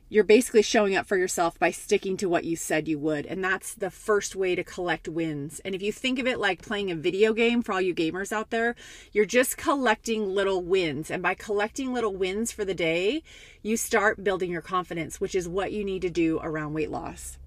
you're 0.09 0.25
basically 0.25 0.63
showing 0.63 0.95
up 0.95 1.07
for 1.07 1.17
yourself 1.17 1.59
by 1.59 1.71
sticking 1.71 2.17
to 2.17 2.29
what 2.29 2.45
you 2.45 2.55
said 2.57 2.87
you 2.87 2.99
would. 2.99 3.27
And 3.27 3.43
that's 3.43 3.75
the 3.75 3.91
first 3.91 4.37
way 4.37 4.55
to 4.55 4.63
collect 4.63 5.09
wins. 5.09 5.61
And 5.65 5.75
if 5.75 5.83
you 5.83 5.93
think 5.93 6.19
of 6.19 6.27
it 6.27 6.39
like 6.39 6.63
playing 6.63 6.91
a 6.91 6.97
video 6.97 7.33
game 7.33 7.63
for 7.63 7.73
all 7.73 7.81
you 7.81 7.95
gamers 7.95 8.33
out 8.33 8.51
there, 8.51 8.77
you're 9.13 9.25
just 9.25 9.57
collecting 9.57 10.29
little 10.35 10.63
wins. 10.63 11.11
And 11.11 11.23
by 11.23 11.35
collecting 11.35 11.93
little 11.93 12.15
wins 12.15 12.53
for 12.53 12.65
the 12.65 12.75
day, 12.75 13.23
you 13.63 13.77
start 13.77 14.23
building 14.23 14.51
your 14.51 14.63
confidence, 14.63 15.21
which 15.21 15.35
is 15.35 15.49
what 15.49 15.73
you 15.73 15.85
need 15.85 16.03
to 16.03 16.11
do 16.11 16.39
around 16.41 16.75
weight 16.75 16.91
loss. 16.91 17.39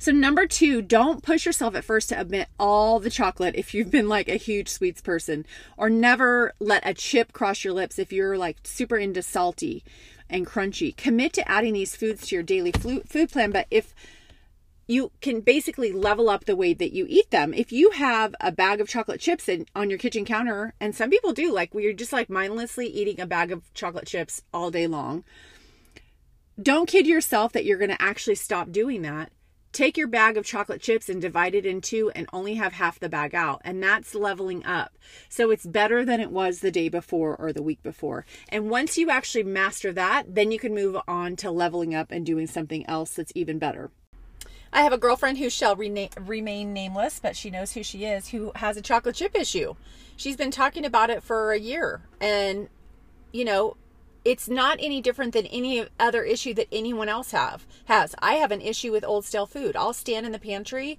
So, 0.00 0.12
number 0.12 0.46
two, 0.46 0.80
don't 0.80 1.24
push 1.24 1.44
yourself 1.44 1.74
at 1.74 1.84
first 1.84 2.10
to 2.10 2.20
omit 2.20 2.48
all 2.56 3.00
the 3.00 3.10
chocolate 3.10 3.56
if 3.56 3.74
you've 3.74 3.90
been 3.90 4.08
like 4.08 4.28
a 4.28 4.36
huge 4.36 4.68
sweets 4.68 5.00
person, 5.00 5.44
or 5.76 5.90
never 5.90 6.52
let 6.60 6.86
a 6.86 6.94
chip 6.94 7.32
cross 7.32 7.64
your 7.64 7.72
lips 7.72 7.98
if 7.98 8.12
you're 8.12 8.38
like 8.38 8.58
super 8.62 8.96
into 8.96 9.22
salty 9.22 9.82
and 10.30 10.46
crunchy. 10.46 10.96
Commit 10.96 11.32
to 11.34 11.50
adding 11.50 11.74
these 11.74 11.96
foods 11.96 12.26
to 12.28 12.36
your 12.36 12.42
daily 12.42 12.72
food 12.72 13.30
plan, 13.30 13.50
but 13.50 13.66
if 13.70 13.94
you 14.88 15.12
can 15.20 15.42
basically 15.42 15.92
level 15.92 16.30
up 16.30 16.46
the 16.46 16.56
way 16.56 16.72
that 16.72 16.94
you 16.94 17.04
eat 17.08 17.30
them. 17.30 17.52
If 17.52 17.70
you 17.70 17.90
have 17.90 18.34
a 18.40 18.50
bag 18.50 18.80
of 18.80 18.88
chocolate 18.88 19.20
chips 19.20 19.46
in, 19.46 19.66
on 19.74 19.90
your 19.90 19.98
kitchen 19.98 20.24
counter, 20.24 20.72
and 20.80 20.96
some 20.96 21.10
people 21.10 21.34
do, 21.34 21.52
like 21.52 21.74
we're 21.74 21.92
just 21.92 22.12
like 22.12 22.30
mindlessly 22.30 22.86
eating 22.86 23.20
a 23.20 23.26
bag 23.26 23.52
of 23.52 23.72
chocolate 23.74 24.06
chips 24.06 24.42
all 24.52 24.70
day 24.70 24.86
long, 24.86 25.24
don't 26.60 26.88
kid 26.88 27.06
yourself 27.06 27.52
that 27.52 27.66
you're 27.66 27.78
going 27.78 27.90
to 27.90 28.02
actually 28.02 28.34
stop 28.34 28.72
doing 28.72 29.02
that 29.02 29.30
take 29.72 29.96
your 29.96 30.08
bag 30.08 30.36
of 30.36 30.44
chocolate 30.44 30.80
chips 30.80 31.08
and 31.08 31.20
divide 31.20 31.54
it 31.54 31.66
in 31.66 31.80
two 31.80 32.10
and 32.14 32.28
only 32.32 32.54
have 32.54 32.72
half 32.72 32.98
the 32.98 33.08
bag 33.08 33.34
out. 33.34 33.60
And 33.64 33.82
that's 33.82 34.14
leveling 34.14 34.64
up. 34.64 34.98
So 35.28 35.50
it's 35.50 35.66
better 35.66 36.04
than 36.04 36.20
it 36.20 36.30
was 36.30 36.60
the 36.60 36.70
day 36.70 36.88
before 36.88 37.36
or 37.36 37.52
the 37.52 37.62
week 37.62 37.82
before. 37.82 38.24
And 38.48 38.70
once 38.70 38.98
you 38.98 39.10
actually 39.10 39.44
master 39.44 39.92
that, 39.92 40.34
then 40.34 40.50
you 40.50 40.58
can 40.58 40.74
move 40.74 40.96
on 41.06 41.36
to 41.36 41.50
leveling 41.50 41.94
up 41.94 42.10
and 42.10 42.24
doing 42.24 42.46
something 42.46 42.86
else 42.86 43.14
that's 43.14 43.32
even 43.34 43.58
better. 43.58 43.90
I 44.72 44.82
have 44.82 44.92
a 44.92 44.98
girlfriend 44.98 45.38
who 45.38 45.48
shall 45.48 45.76
rena- 45.76 46.10
remain 46.20 46.72
nameless, 46.72 47.20
but 47.20 47.36
she 47.36 47.50
knows 47.50 47.72
who 47.72 47.82
she 47.82 48.04
is, 48.04 48.28
who 48.28 48.52
has 48.56 48.76
a 48.76 48.82
chocolate 48.82 49.14
chip 49.14 49.34
issue. 49.34 49.74
She's 50.16 50.36
been 50.36 50.50
talking 50.50 50.84
about 50.84 51.10
it 51.10 51.22
for 51.22 51.52
a 51.52 51.58
year. 51.58 52.02
And, 52.20 52.68
you 53.32 53.44
know, 53.44 53.76
it's 54.24 54.48
not 54.48 54.78
any 54.80 55.00
different 55.00 55.32
than 55.32 55.46
any 55.46 55.86
other 55.98 56.22
issue 56.22 56.54
that 56.54 56.68
anyone 56.72 57.08
else 57.08 57.30
have 57.30 57.66
has. 57.86 58.14
I 58.18 58.34
have 58.34 58.52
an 58.52 58.60
issue 58.60 58.92
with 58.92 59.04
old 59.04 59.24
stale 59.24 59.46
food. 59.46 59.76
I'll 59.76 59.92
stand 59.92 60.26
in 60.26 60.32
the 60.32 60.38
pantry 60.38 60.98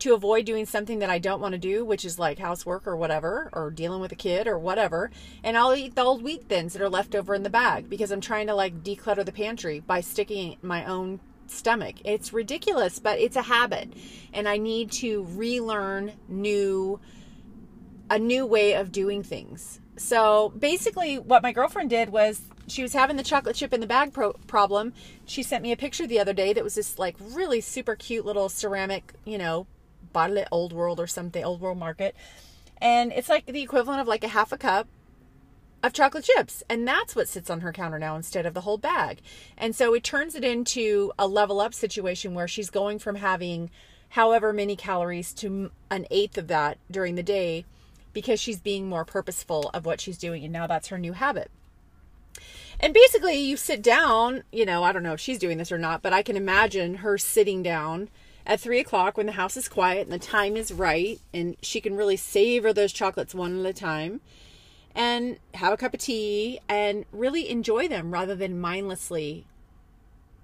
to 0.00 0.14
avoid 0.14 0.46
doing 0.46 0.66
something 0.66 0.98
that 0.98 1.10
I 1.10 1.18
don't 1.18 1.40
want 1.40 1.52
to 1.52 1.58
do, 1.58 1.84
which 1.84 2.04
is 2.04 2.18
like 2.18 2.38
housework 2.38 2.86
or 2.86 2.96
whatever, 2.96 3.50
or 3.52 3.70
dealing 3.70 4.00
with 4.00 4.12
a 4.12 4.16
kid 4.16 4.46
or 4.46 4.58
whatever, 4.58 5.10
and 5.44 5.56
I'll 5.56 5.74
eat 5.74 5.94
the 5.94 6.02
old 6.02 6.22
wheat 6.22 6.48
thins 6.48 6.72
that 6.72 6.82
are 6.82 6.88
left 6.88 7.14
over 7.14 7.34
in 7.34 7.42
the 7.42 7.50
bag 7.50 7.88
because 7.88 8.10
I'm 8.10 8.20
trying 8.20 8.46
to 8.46 8.54
like 8.54 8.82
declutter 8.82 9.24
the 9.24 9.32
pantry 9.32 9.80
by 9.80 10.00
sticking 10.00 10.56
my 10.62 10.84
own 10.86 11.20
stomach. 11.46 11.96
It's 12.04 12.32
ridiculous, 12.32 12.98
but 12.98 13.18
it's 13.18 13.36
a 13.36 13.42
habit, 13.42 13.92
and 14.32 14.48
I 14.48 14.56
need 14.56 14.90
to 14.92 15.26
relearn 15.30 16.12
new 16.28 17.00
a 18.08 18.18
new 18.18 18.44
way 18.44 18.74
of 18.74 18.90
doing 18.90 19.22
things. 19.22 19.80
So 19.96 20.52
basically, 20.58 21.18
what 21.18 21.42
my 21.42 21.52
girlfriend 21.52 21.90
did 21.90 22.08
was 22.08 22.40
she 22.70 22.82
was 22.82 22.92
having 22.92 23.16
the 23.16 23.22
chocolate 23.22 23.56
chip 23.56 23.72
in 23.72 23.80
the 23.80 23.86
bag 23.86 24.12
pro- 24.12 24.34
problem. 24.46 24.92
She 25.26 25.42
sent 25.42 25.62
me 25.62 25.72
a 25.72 25.76
picture 25.76 26.06
the 26.06 26.20
other 26.20 26.32
day 26.32 26.52
that 26.52 26.64
was 26.64 26.74
this 26.74 26.98
like 26.98 27.16
really 27.20 27.60
super 27.60 27.96
cute 27.96 28.24
little 28.24 28.48
ceramic, 28.48 29.14
you 29.24 29.38
know, 29.38 29.66
bottle 30.12 30.38
at 30.38 30.48
Old 30.50 30.72
World 30.72 31.00
or 31.00 31.06
something, 31.06 31.44
Old 31.44 31.60
World 31.60 31.78
Market. 31.78 32.14
And 32.80 33.12
it's 33.12 33.28
like 33.28 33.46
the 33.46 33.62
equivalent 33.62 34.00
of 34.00 34.08
like 34.08 34.24
a 34.24 34.28
half 34.28 34.52
a 34.52 34.58
cup 34.58 34.88
of 35.82 35.92
chocolate 35.92 36.24
chips. 36.24 36.62
And 36.68 36.86
that's 36.86 37.16
what 37.16 37.28
sits 37.28 37.50
on 37.50 37.60
her 37.60 37.72
counter 37.72 37.98
now 37.98 38.16
instead 38.16 38.46
of 38.46 38.54
the 38.54 38.62
whole 38.62 38.78
bag. 38.78 39.20
And 39.56 39.74
so 39.74 39.94
it 39.94 40.04
turns 40.04 40.34
it 40.34 40.44
into 40.44 41.12
a 41.18 41.26
level 41.26 41.60
up 41.60 41.74
situation 41.74 42.34
where 42.34 42.48
she's 42.48 42.70
going 42.70 42.98
from 42.98 43.16
having 43.16 43.70
however 44.10 44.52
many 44.52 44.76
calories 44.76 45.32
to 45.34 45.70
an 45.90 46.06
eighth 46.10 46.36
of 46.36 46.48
that 46.48 46.78
during 46.90 47.14
the 47.14 47.22
day 47.22 47.64
because 48.12 48.40
she's 48.40 48.58
being 48.58 48.88
more 48.88 49.04
purposeful 49.04 49.70
of 49.72 49.86
what 49.86 50.00
she's 50.00 50.18
doing 50.18 50.42
and 50.42 50.52
now 50.52 50.66
that's 50.66 50.88
her 50.88 50.98
new 50.98 51.12
habit. 51.12 51.50
And 52.78 52.94
basically, 52.94 53.34
you 53.34 53.56
sit 53.56 53.82
down, 53.82 54.44
you 54.50 54.64
know, 54.64 54.82
I 54.82 54.92
don't 54.92 55.02
know 55.02 55.12
if 55.12 55.20
she's 55.20 55.38
doing 55.38 55.58
this 55.58 55.72
or 55.72 55.78
not, 55.78 56.02
but 56.02 56.12
I 56.12 56.22
can 56.22 56.36
imagine 56.36 56.96
her 56.96 57.18
sitting 57.18 57.62
down 57.62 58.08
at 58.46 58.60
three 58.60 58.80
o'clock 58.80 59.16
when 59.16 59.26
the 59.26 59.32
house 59.32 59.56
is 59.56 59.68
quiet 59.68 60.06
and 60.06 60.12
the 60.12 60.18
time 60.18 60.56
is 60.56 60.72
right, 60.72 61.20
and 61.34 61.56
she 61.62 61.80
can 61.80 61.94
really 61.94 62.16
savor 62.16 62.72
those 62.72 62.92
chocolates 62.92 63.34
one 63.34 63.60
at 63.60 63.66
a 63.66 63.74
time 63.74 64.20
and 64.94 65.38
have 65.54 65.72
a 65.72 65.76
cup 65.76 65.94
of 65.94 66.00
tea 66.00 66.58
and 66.68 67.04
really 67.12 67.48
enjoy 67.48 67.86
them 67.86 68.10
rather 68.10 68.34
than 68.34 68.60
mindlessly, 68.60 69.46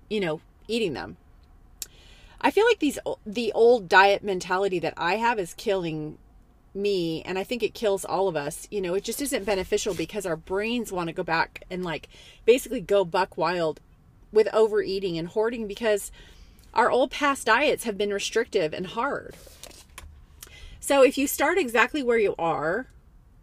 you 0.09 0.21
know, 0.21 0.41
eating 0.69 0.93
them. 0.93 1.17
I 2.41 2.51
feel 2.51 2.67
like 2.67 2.79
these 2.79 2.99
the 3.27 3.51
old 3.53 3.89
diet 3.89 4.23
mentality 4.23 4.79
that 4.81 4.95
I 4.97 5.17
have 5.17 5.39
is 5.39 5.55
killing 5.55 6.19
me 6.77 7.23
and 7.23 7.39
I 7.39 7.45
think 7.45 7.63
it 7.63 7.75
kills 7.75 8.05
all 8.05 8.29
of 8.29 8.37
us. 8.37 8.69
You 8.71 8.81
know, 8.81 8.95
it 8.95 9.05
just 9.05 9.23
isn't 9.23 9.45
beneficial 9.45 9.95
because 9.95 10.27
our 10.27 10.37
brains 10.37 10.93
want 10.93 11.09
to 11.09 11.15
go 11.15 11.23
back 11.23 11.65
and 11.71 11.85
like 11.85 12.09
basically 12.45 12.81
go 12.81 13.05
buck 13.05 13.37
wild 13.37 13.81
with 14.33 14.49
overeating 14.53 15.19
and 15.19 15.29
hoarding 15.29 15.67
because 15.67 16.13
our 16.75 16.91
old 16.91 17.11
past 17.11 17.47
diets 17.47 17.85
have 17.85 17.97
been 17.97 18.13
restrictive 18.13 18.73
and 18.75 18.89
hard. 18.89 19.35
So 20.79 21.03
if 21.03 21.19
you 21.19 21.27
start 21.27 21.59
exactly 21.59 22.03
where 22.03 22.19
you 22.19 22.35
are, 22.39 22.87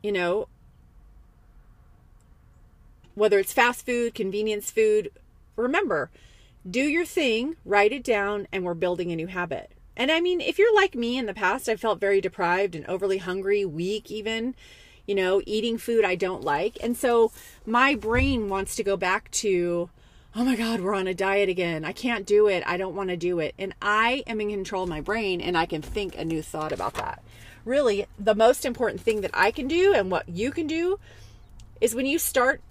you 0.01 0.11
know, 0.11 0.47
whether 3.15 3.39
it's 3.39 3.53
fast 3.53 3.85
food, 3.85 4.15
convenience 4.15 4.71
food, 4.71 5.11
remember, 5.55 6.09
do 6.69 6.81
your 6.81 7.05
thing, 7.05 7.57
write 7.65 7.91
it 7.91 8.03
down, 8.03 8.47
and 8.51 8.63
we're 8.63 8.73
building 8.73 9.11
a 9.11 9.15
new 9.15 9.27
habit. 9.27 9.71
And 9.95 10.11
I 10.11 10.21
mean, 10.21 10.41
if 10.41 10.57
you're 10.57 10.73
like 10.73 10.95
me 10.95 11.17
in 11.17 11.25
the 11.25 11.33
past, 11.33 11.69
I 11.69 11.75
felt 11.75 11.99
very 11.99 12.19
deprived 12.19 12.75
and 12.75 12.85
overly 12.87 13.19
hungry, 13.19 13.63
weak, 13.63 14.09
even, 14.09 14.55
you 15.05 15.15
know, 15.15 15.41
eating 15.45 15.77
food 15.77 16.03
I 16.03 16.15
don't 16.15 16.43
like. 16.43 16.77
And 16.81 16.97
so 16.97 17.31
my 17.65 17.95
brain 17.95 18.49
wants 18.49 18.75
to 18.75 18.83
go 18.83 18.97
back 18.97 19.29
to, 19.31 19.89
oh 20.35 20.43
my 20.43 20.55
God, 20.55 20.81
we're 20.81 20.95
on 20.95 21.07
a 21.07 21.13
diet 21.13 21.49
again. 21.49 21.85
I 21.85 21.91
can't 21.91 22.25
do 22.25 22.47
it. 22.47 22.63
I 22.65 22.77
don't 22.77 22.95
want 22.95 23.09
to 23.09 23.17
do 23.17 23.39
it. 23.39 23.53
And 23.59 23.75
I 23.81 24.23
am 24.25 24.41
in 24.41 24.49
control 24.49 24.83
of 24.83 24.89
my 24.89 25.01
brain 25.01 25.41
and 25.41 25.57
I 25.57 25.65
can 25.65 25.81
think 25.81 26.17
a 26.17 26.25
new 26.25 26.41
thought 26.41 26.71
about 26.71 26.95
that. 26.95 27.23
Really, 27.63 28.07
the 28.19 28.35
most 28.35 28.65
important 28.65 29.01
thing 29.01 29.21
that 29.21 29.31
I 29.33 29.51
can 29.51 29.67
do 29.67 29.93
and 29.93 30.09
what 30.09 30.27
you 30.27 30.51
can 30.51 30.67
do 30.67 30.99
is 31.79 31.93
when 31.93 32.05
you 32.05 32.17
start 32.17 32.61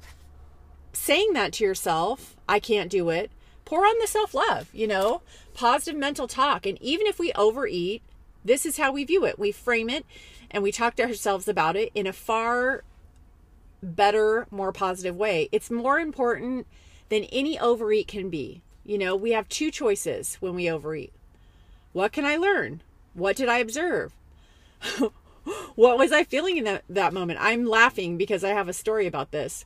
saying 0.92 1.32
that 1.34 1.52
to 1.54 1.64
yourself, 1.64 2.36
I 2.48 2.58
can't 2.58 2.90
do 2.90 3.10
it, 3.10 3.30
pour 3.64 3.86
on 3.86 3.98
the 4.00 4.06
self 4.06 4.34
love, 4.34 4.68
you 4.72 4.86
know, 4.86 5.22
positive 5.54 5.98
mental 5.98 6.26
talk. 6.26 6.66
And 6.66 6.80
even 6.80 7.06
if 7.06 7.18
we 7.18 7.32
overeat, 7.32 8.02
this 8.44 8.66
is 8.66 8.76
how 8.76 8.92
we 8.92 9.04
view 9.04 9.24
it. 9.24 9.38
We 9.38 9.52
frame 9.52 9.88
it 9.88 10.04
and 10.50 10.62
we 10.62 10.72
talk 10.72 10.96
to 10.96 11.04
ourselves 11.04 11.48
about 11.48 11.76
it 11.76 11.90
in 11.94 12.06
a 12.06 12.12
far 12.12 12.84
better, 13.82 14.46
more 14.50 14.72
positive 14.72 15.16
way. 15.16 15.48
It's 15.52 15.70
more 15.70 15.98
important 15.98 16.66
than 17.08 17.24
any 17.24 17.58
overeat 17.58 18.08
can 18.08 18.30
be. 18.30 18.62
You 18.84 18.98
know, 18.98 19.14
we 19.14 19.32
have 19.32 19.48
two 19.48 19.70
choices 19.70 20.36
when 20.40 20.54
we 20.54 20.70
overeat. 20.70 21.12
What 21.92 22.12
can 22.12 22.24
I 22.24 22.36
learn? 22.36 22.82
What 23.14 23.36
did 23.36 23.48
I 23.48 23.58
observe? 23.58 24.12
what 25.74 25.98
was 25.98 26.12
I 26.12 26.24
feeling 26.24 26.56
in 26.56 26.64
that, 26.64 26.84
that 26.88 27.12
moment? 27.12 27.38
I'm 27.40 27.66
laughing 27.66 28.16
because 28.16 28.42
I 28.42 28.50
have 28.50 28.68
a 28.68 28.72
story 28.72 29.06
about 29.06 29.30
this. 29.30 29.64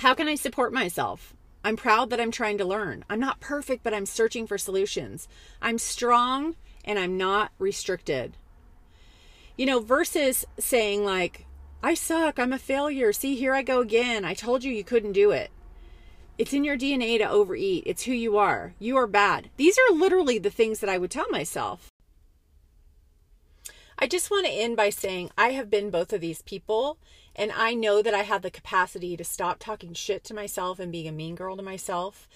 How 0.00 0.14
can 0.14 0.28
I 0.28 0.34
support 0.34 0.72
myself? 0.72 1.34
I'm 1.64 1.76
proud 1.76 2.10
that 2.10 2.20
I'm 2.20 2.30
trying 2.30 2.58
to 2.58 2.64
learn. 2.64 3.04
I'm 3.08 3.20
not 3.20 3.40
perfect, 3.40 3.82
but 3.82 3.94
I'm 3.94 4.06
searching 4.06 4.46
for 4.46 4.58
solutions. 4.58 5.28
I'm 5.60 5.78
strong 5.78 6.56
and 6.84 6.98
I'm 6.98 7.16
not 7.16 7.52
restricted. 7.58 8.36
You 9.56 9.66
know, 9.66 9.80
versus 9.80 10.44
saying, 10.58 11.04
like, 11.04 11.46
I 11.82 11.94
suck, 11.94 12.38
I'm 12.38 12.52
a 12.52 12.58
failure, 12.58 13.12
see, 13.12 13.36
here 13.36 13.54
I 13.54 13.62
go 13.62 13.80
again. 13.80 14.24
I 14.24 14.34
told 14.34 14.64
you 14.64 14.72
you 14.72 14.84
couldn't 14.84 15.12
do 15.12 15.30
it. 15.30 15.50
It's 16.38 16.52
in 16.52 16.64
your 16.64 16.78
DNA 16.78 17.18
to 17.18 17.28
overeat. 17.28 17.84
It's 17.86 18.04
who 18.04 18.12
you 18.12 18.38
are. 18.38 18.74
You 18.78 18.96
are 18.96 19.06
bad. 19.06 19.50
These 19.56 19.78
are 19.78 19.94
literally 19.94 20.38
the 20.38 20.50
things 20.50 20.80
that 20.80 20.90
I 20.90 20.98
would 20.98 21.10
tell 21.10 21.28
myself. 21.28 21.90
I 23.98 24.06
just 24.08 24.30
want 24.30 24.46
to 24.46 24.52
end 24.52 24.76
by 24.76 24.90
saying 24.90 25.30
I 25.38 25.50
have 25.50 25.70
been 25.70 25.90
both 25.90 26.12
of 26.12 26.20
these 26.20 26.42
people 26.42 26.98
and 27.34 27.52
I 27.52 27.74
know 27.74 28.02
that 28.02 28.14
I 28.14 28.22
have 28.22 28.42
the 28.42 28.50
capacity 28.50 29.16
to 29.16 29.24
stop 29.24 29.58
talking 29.58 29.94
shit 29.94 30.24
to 30.24 30.34
myself 30.34 30.78
and 30.78 30.92
being 30.92 31.08
a 31.08 31.12
mean 31.12 31.34
girl 31.34 31.56
to 31.56 31.62
myself 31.62 32.28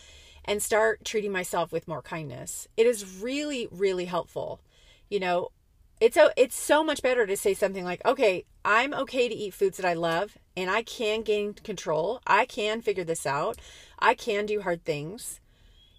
and 0.44 0.62
start 0.62 1.04
treating 1.04 1.32
myself 1.32 1.72
with 1.72 1.88
more 1.88 2.02
kindness. 2.02 2.68
It 2.76 2.86
is 2.86 3.20
really, 3.20 3.68
really 3.70 4.06
helpful. 4.06 4.60
You 5.10 5.20
know, 5.20 5.50
it's 6.00 6.16
a, 6.16 6.30
it's 6.36 6.56
so 6.56 6.84
much 6.84 7.02
better 7.02 7.26
to 7.26 7.36
say 7.36 7.54
something 7.54 7.84
like, 7.84 8.04
okay, 8.04 8.44
I'm 8.64 8.94
okay 8.94 9.28
to 9.28 9.34
eat 9.34 9.54
foods 9.54 9.76
that 9.76 9.86
I 9.86 9.94
love 9.94 10.36
and 10.56 10.70
I 10.70 10.82
can 10.82 11.22
gain 11.22 11.54
control. 11.54 12.20
I 12.26 12.46
can 12.46 12.82
figure 12.82 13.04
this 13.04 13.26
out. 13.26 13.58
I 13.98 14.14
can 14.14 14.46
do 14.46 14.62
hard 14.62 14.84
things. 14.84 15.40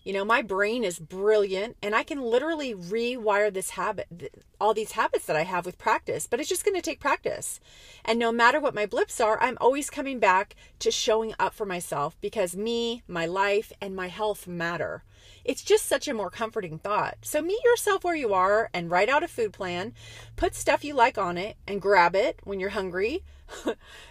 You 0.07 0.13
know, 0.13 0.23
my 0.23 0.41
brain 0.41 0.85
is 0.85 0.99
brilliant 0.99 1.75
and 1.83 1.93
I 1.93 2.03
can 2.03 2.21
literally 2.21 2.73
rewire 2.73 3.53
this 3.53 3.71
habit, 3.71 4.41
all 4.57 4.73
these 4.73 4.93
habits 4.93 5.25
that 5.25 5.35
I 5.35 5.43
have 5.43 5.65
with 5.65 5.77
practice, 5.77 6.27
but 6.27 6.39
it's 6.39 6.47
just 6.47 6.63
going 6.63 6.77
to 6.77 6.81
take 6.81 7.01
practice. 7.01 7.59
And 8.05 8.17
no 8.17 8.31
matter 8.31 8.61
what 8.61 8.73
my 8.73 8.85
blips 8.85 9.19
are, 9.19 9.37
I'm 9.41 9.57
always 9.59 9.89
coming 9.89 10.17
back 10.17 10.55
to 10.79 10.91
showing 10.91 11.35
up 11.37 11.53
for 11.53 11.65
myself 11.65 12.15
because 12.21 12.55
me, 12.55 13.03
my 13.05 13.25
life, 13.25 13.73
and 13.81 13.97
my 13.97 14.07
health 14.07 14.47
matter. 14.47 15.03
It's 15.43 15.61
just 15.61 15.85
such 15.87 16.07
a 16.07 16.13
more 16.13 16.29
comforting 16.29 16.79
thought. 16.79 17.17
So 17.21 17.41
meet 17.41 17.61
yourself 17.65 18.05
where 18.05 18.15
you 18.15 18.33
are 18.33 18.69
and 18.73 18.89
write 18.89 19.09
out 19.09 19.23
a 19.23 19.27
food 19.27 19.51
plan. 19.51 19.93
Put 20.37 20.55
stuff 20.55 20.85
you 20.85 20.93
like 20.93 21.17
on 21.17 21.37
it 21.37 21.57
and 21.67 21.81
grab 21.81 22.15
it 22.15 22.39
when 22.45 22.61
you're 22.61 22.69
hungry. 22.69 23.25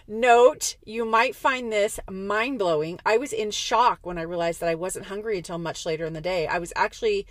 Note, 0.07 0.77
you 0.85 1.05
might 1.05 1.35
find 1.35 1.71
this 1.71 1.99
mind 2.09 2.59
blowing. 2.59 2.99
I 3.05 3.17
was 3.17 3.33
in 3.33 3.51
shock 3.51 3.99
when 4.05 4.17
I 4.17 4.23
realized 4.23 4.59
that 4.61 4.69
I 4.69 4.75
wasn't 4.75 5.07
hungry 5.07 5.37
until 5.37 5.57
much 5.57 5.85
later 5.85 6.05
in 6.05 6.13
the 6.13 6.21
day. 6.21 6.47
I 6.47 6.59
was 6.59 6.73
actually 6.75 7.27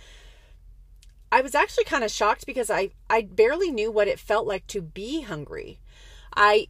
I 1.31 1.41
was 1.41 1.55
actually 1.55 1.83
kind 1.83 2.03
of 2.03 2.11
shocked 2.11 2.45
because 2.45 2.69
I 2.69 2.91
I 3.09 3.23
barely 3.23 3.71
knew 3.71 3.91
what 3.91 4.07
it 4.07 4.19
felt 4.19 4.47
like 4.47 4.67
to 4.67 4.81
be 4.81 5.21
hungry. 5.21 5.79
I 6.35 6.67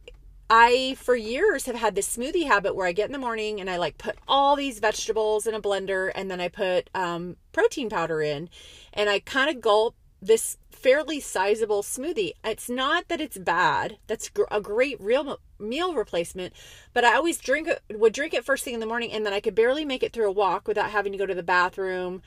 I, 0.50 0.96
for 0.98 1.14
years, 1.14 1.66
have 1.66 1.76
had 1.76 1.94
this 1.94 2.16
smoothie 2.16 2.46
habit 2.46 2.74
where 2.74 2.86
I 2.86 2.92
get 2.92 3.04
in 3.04 3.12
the 3.12 3.18
morning 3.18 3.60
and 3.60 3.68
I 3.68 3.76
like 3.76 3.98
put 3.98 4.16
all 4.26 4.56
these 4.56 4.78
vegetables 4.78 5.46
in 5.46 5.54
a 5.54 5.60
blender 5.60 6.10
and 6.14 6.30
then 6.30 6.40
I 6.40 6.48
put 6.48 6.88
um, 6.94 7.36
protein 7.52 7.90
powder 7.90 8.22
in 8.22 8.48
and 8.94 9.10
I 9.10 9.18
kind 9.20 9.54
of 9.54 9.60
gulp 9.60 9.94
this 10.20 10.58
fairly 10.70 11.20
sizable 11.20 11.82
smoothie. 11.82 12.32
It's 12.44 12.68
not 12.68 13.08
that 13.08 13.20
it's 13.20 13.38
bad. 13.38 13.98
That's 14.06 14.30
a 14.50 14.60
great 14.60 15.00
real 15.00 15.38
meal 15.58 15.94
replacement, 15.94 16.52
but 16.92 17.04
I 17.04 17.14
always 17.14 17.38
drink 17.38 17.68
it, 17.68 17.82
would 17.90 18.12
drink 18.12 18.34
it 18.34 18.44
first 18.44 18.64
thing 18.64 18.74
in 18.74 18.80
the 18.80 18.86
morning 18.86 19.12
and 19.12 19.24
then 19.24 19.32
I 19.32 19.40
could 19.40 19.54
barely 19.54 19.84
make 19.84 20.02
it 20.02 20.12
through 20.12 20.28
a 20.28 20.32
walk 20.32 20.66
without 20.68 20.90
having 20.90 21.12
to 21.12 21.18
go 21.18 21.26
to 21.26 21.34
the 21.34 21.42
bathroom 21.42 22.22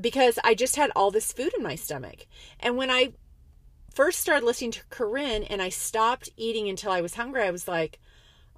because 0.00 0.38
I 0.44 0.54
just 0.54 0.76
had 0.76 0.90
all 0.94 1.10
this 1.10 1.32
food 1.32 1.52
in 1.56 1.62
my 1.62 1.74
stomach. 1.74 2.26
And 2.60 2.76
when 2.76 2.90
I 2.90 3.12
first 3.92 4.20
started 4.20 4.46
listening 4.46 4.70
to 4.72 4.86
Corinne 4.90 5.44
and 5.44 5.60
I 5.60 5.70
stopped 5.70 6.28
eating 6.36 6.68
until 6.68 6.92
I 6.92 7.00
was 7.00 7.14
hungry, 7.14 7.42
I 7.42 7.50
was 7.50 7.66
like, 7.66 7.98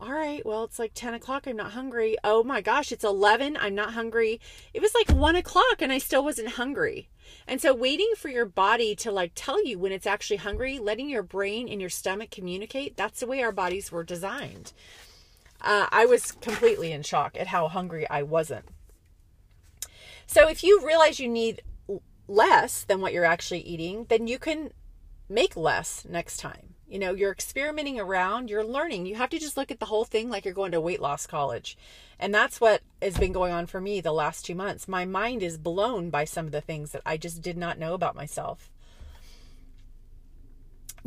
all 0.01 0.13
right, 0.13 0.45
well, 0.47 0.65
it's 0.65 0.79
like 0.79 0.93
10 0.95 1.13
o'clock. 1.13 1.47
I'm 1.47 1.57
not 1.57 1.73
hungry. 1.73 2.17
Oh 2.25 2.43
my 2.43 2.63
gosh, 2.63 2.91
it's 2.91 3.05
11. 3.05 3.59
I'm 3.61 3.75
not 3.75 3.93
hungry. 3.93 4.41
It 4.73 4.81
was 4.81 4.95
like 4.95 5.11
1 5.11 5.37
o'clock 5.37 5.81
and 5.81 5.93
I 5.93 5.99
still 5.99 6.25
wasn't 6.25 6.51
hungry. 6.51 7.11
And 7.47 7.61
so, 7.61 7.75
waiting 7.75 8.13
for 8.17 8.29
your 8.29 8.47
body 8.47 8.95
to 8.97 9.13
like 9.13 9.33
tell 9.35 9.65
you 9.65 9.79
when 9.79 9.93
it's 9.93 10.07
actually 10.07 10.39
hungry, 10.39 10.79
letting 10.79 11.11
your 11.11 11.23
brain 11.23 11.69
and 11.69 11.81
your 11.81 11.91
stomach 11.91 12.31
communicate, 12.31 12.97
that's 12.97 13.21
the 13.21 13.27
way 13.27 13.43
our 13.43 13.53
bodies 13.53 13.93
were 13.93 14.03
designed. 14.03 14.73
Uh, 15.61 15.87
I 15.91 16.07
was 16.07 16.33
completely 16.33 16.93
in 16.93 17.03
shock 17.03 17.37
at 17.39 17.49
how 17.49 17.69
hungry 17.69 18.09
I 18.09 18.23
wasn't. 18.23 18.65
So, 20.27 20.49
if 20.49 20.65
you 20.65 20.85
realize 20.85 21.21
you 21.21 21.29
need 21.29 21.63
less 22.27 22.85
than 22.85 23.01
what 23.01 23.13
you're 23.13 23.25
actually 23.25 23.61
eating, 23.61 24.07
then 24.09 24.27
you 24.27 24.39
can 24.39 24.71
make 25.29 25.57
less 25.57 26.07
next 26.09 26.39
time. 26.39 26.70
You 26.91 26.99
know, 26.99 27.15
you're 27.15 27.31
experimenting 27.31 28.01
around, 28.01 28.51
you're 28.51 28.65
learning. 28.65 29.07
You 29.07 29.15
have 29.15 29.31
to 29.31 29.39
just 29.39 29.57
look 29.57 29.71
at 29.71 29.79
the 29.79 29.87
whole 29.87 30.05
thing 30.05 30.29
like 30.29 30.45
you're 30.45 30.53
going 30.53 30.73
to 30.73 30.81
weight 30.81 31.01
loss 31.01 31.25
college. 31.25 31.79
And 32.19 32.35
that's 32.35 32.61
what 32.61 32.83
has 33.01 33.17
been 33.17 33.33
going 33.33 33.53
on 33.53 33.67
for 33.67 33.81
me 33.81 34.01
the 34.01 34.11
last 34.11 34.45
two 34.45 34.57
months. 34.57 34.89
My 34.89 35.05
mind 35.05 35.45
is 35.45 35.57
blown 35.57 36.11
by 36.11 36.25
some 36.25 36.47
of 36.47 36.53
the 36.53 36.61
things 36.61 36.91
that 36.91 37.03
I 37.07 37.17
just 37.17 37.43
did 37.43 37.57
not 37.57 37.79
know 37.79 37.95
about 37.95 38.17
myself. 38.17 38.71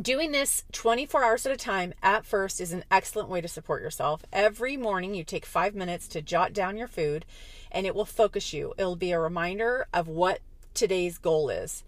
Doing 0.00 0.32
this 0.32 0.64
24 0.72 1.22
hours 1.22 1.44
at 1.44 1.52
a 1.52 1.56
time 1.56 1.92
at 2.02 2.24
first 2.24 2.62
is 2.62 2.72
an 2.72 2.84
excellent 2.90 3.28
way 3.28 3.42
to 3.42 3.46
support 3.46 3.82
yourself. 3.82 4.24
Every 4.32 4.78
morning, 4.78 5.14
you 5.14 5.22
take 5.22 5.44
five 5.44 5.74
minutes 5.74 6.08
to 6.08 6.22
jot 6.22 6.54
down 6.54 6.78
your 6.78 6.88
food 6.88 7.26
and 7.70 7.86
it 7.86 7.94
will 7.94 8.06
focus 8.06 8.54
you. 8.54 8.72
It'll 8.78 8.96
be 8.96 9.12
a 9.12 9.20
reminder 9.20 9.86
of 9.92 10.08
what 10.08 10.40
today's 10.72 11.18
goal 11.18 11.50
is 11.50 11.84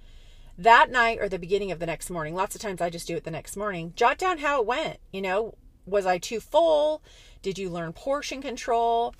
that 0.58 0.90
night 0.90 1.18
or 1.20 1.28
the 1.28 1.38
beginning 1.38 1.70
of 1.70 1.78
the 1.78 1.86
next 1.86 2.10
morning. 2.10 2.34
Lots 2.34 2.54
of 2.54 2.60
times 2.60 2.80
I 2.80 2.90
just 2.90 3.06
do 3.06 3.16
it 3.16 3.24
the 3.24 3.30
next 3.30 3.56
morning. 3.56 3.92
Jot 3.96 4.18
down 4.18 4.38
how 4.38 4.60
it 4.60 4.66
went. 4.66 4.98
You 5.12 5.22
know, 5.22 5.54
was 5.84 6.06
I 6.06 6.18
too 6.18 6.40
full? 6.40 7.02
Did 7.42 7.58
you 7.58 7.70
learn 7.70 7.92
portion 7.92 8.42
control? 8.42 9.14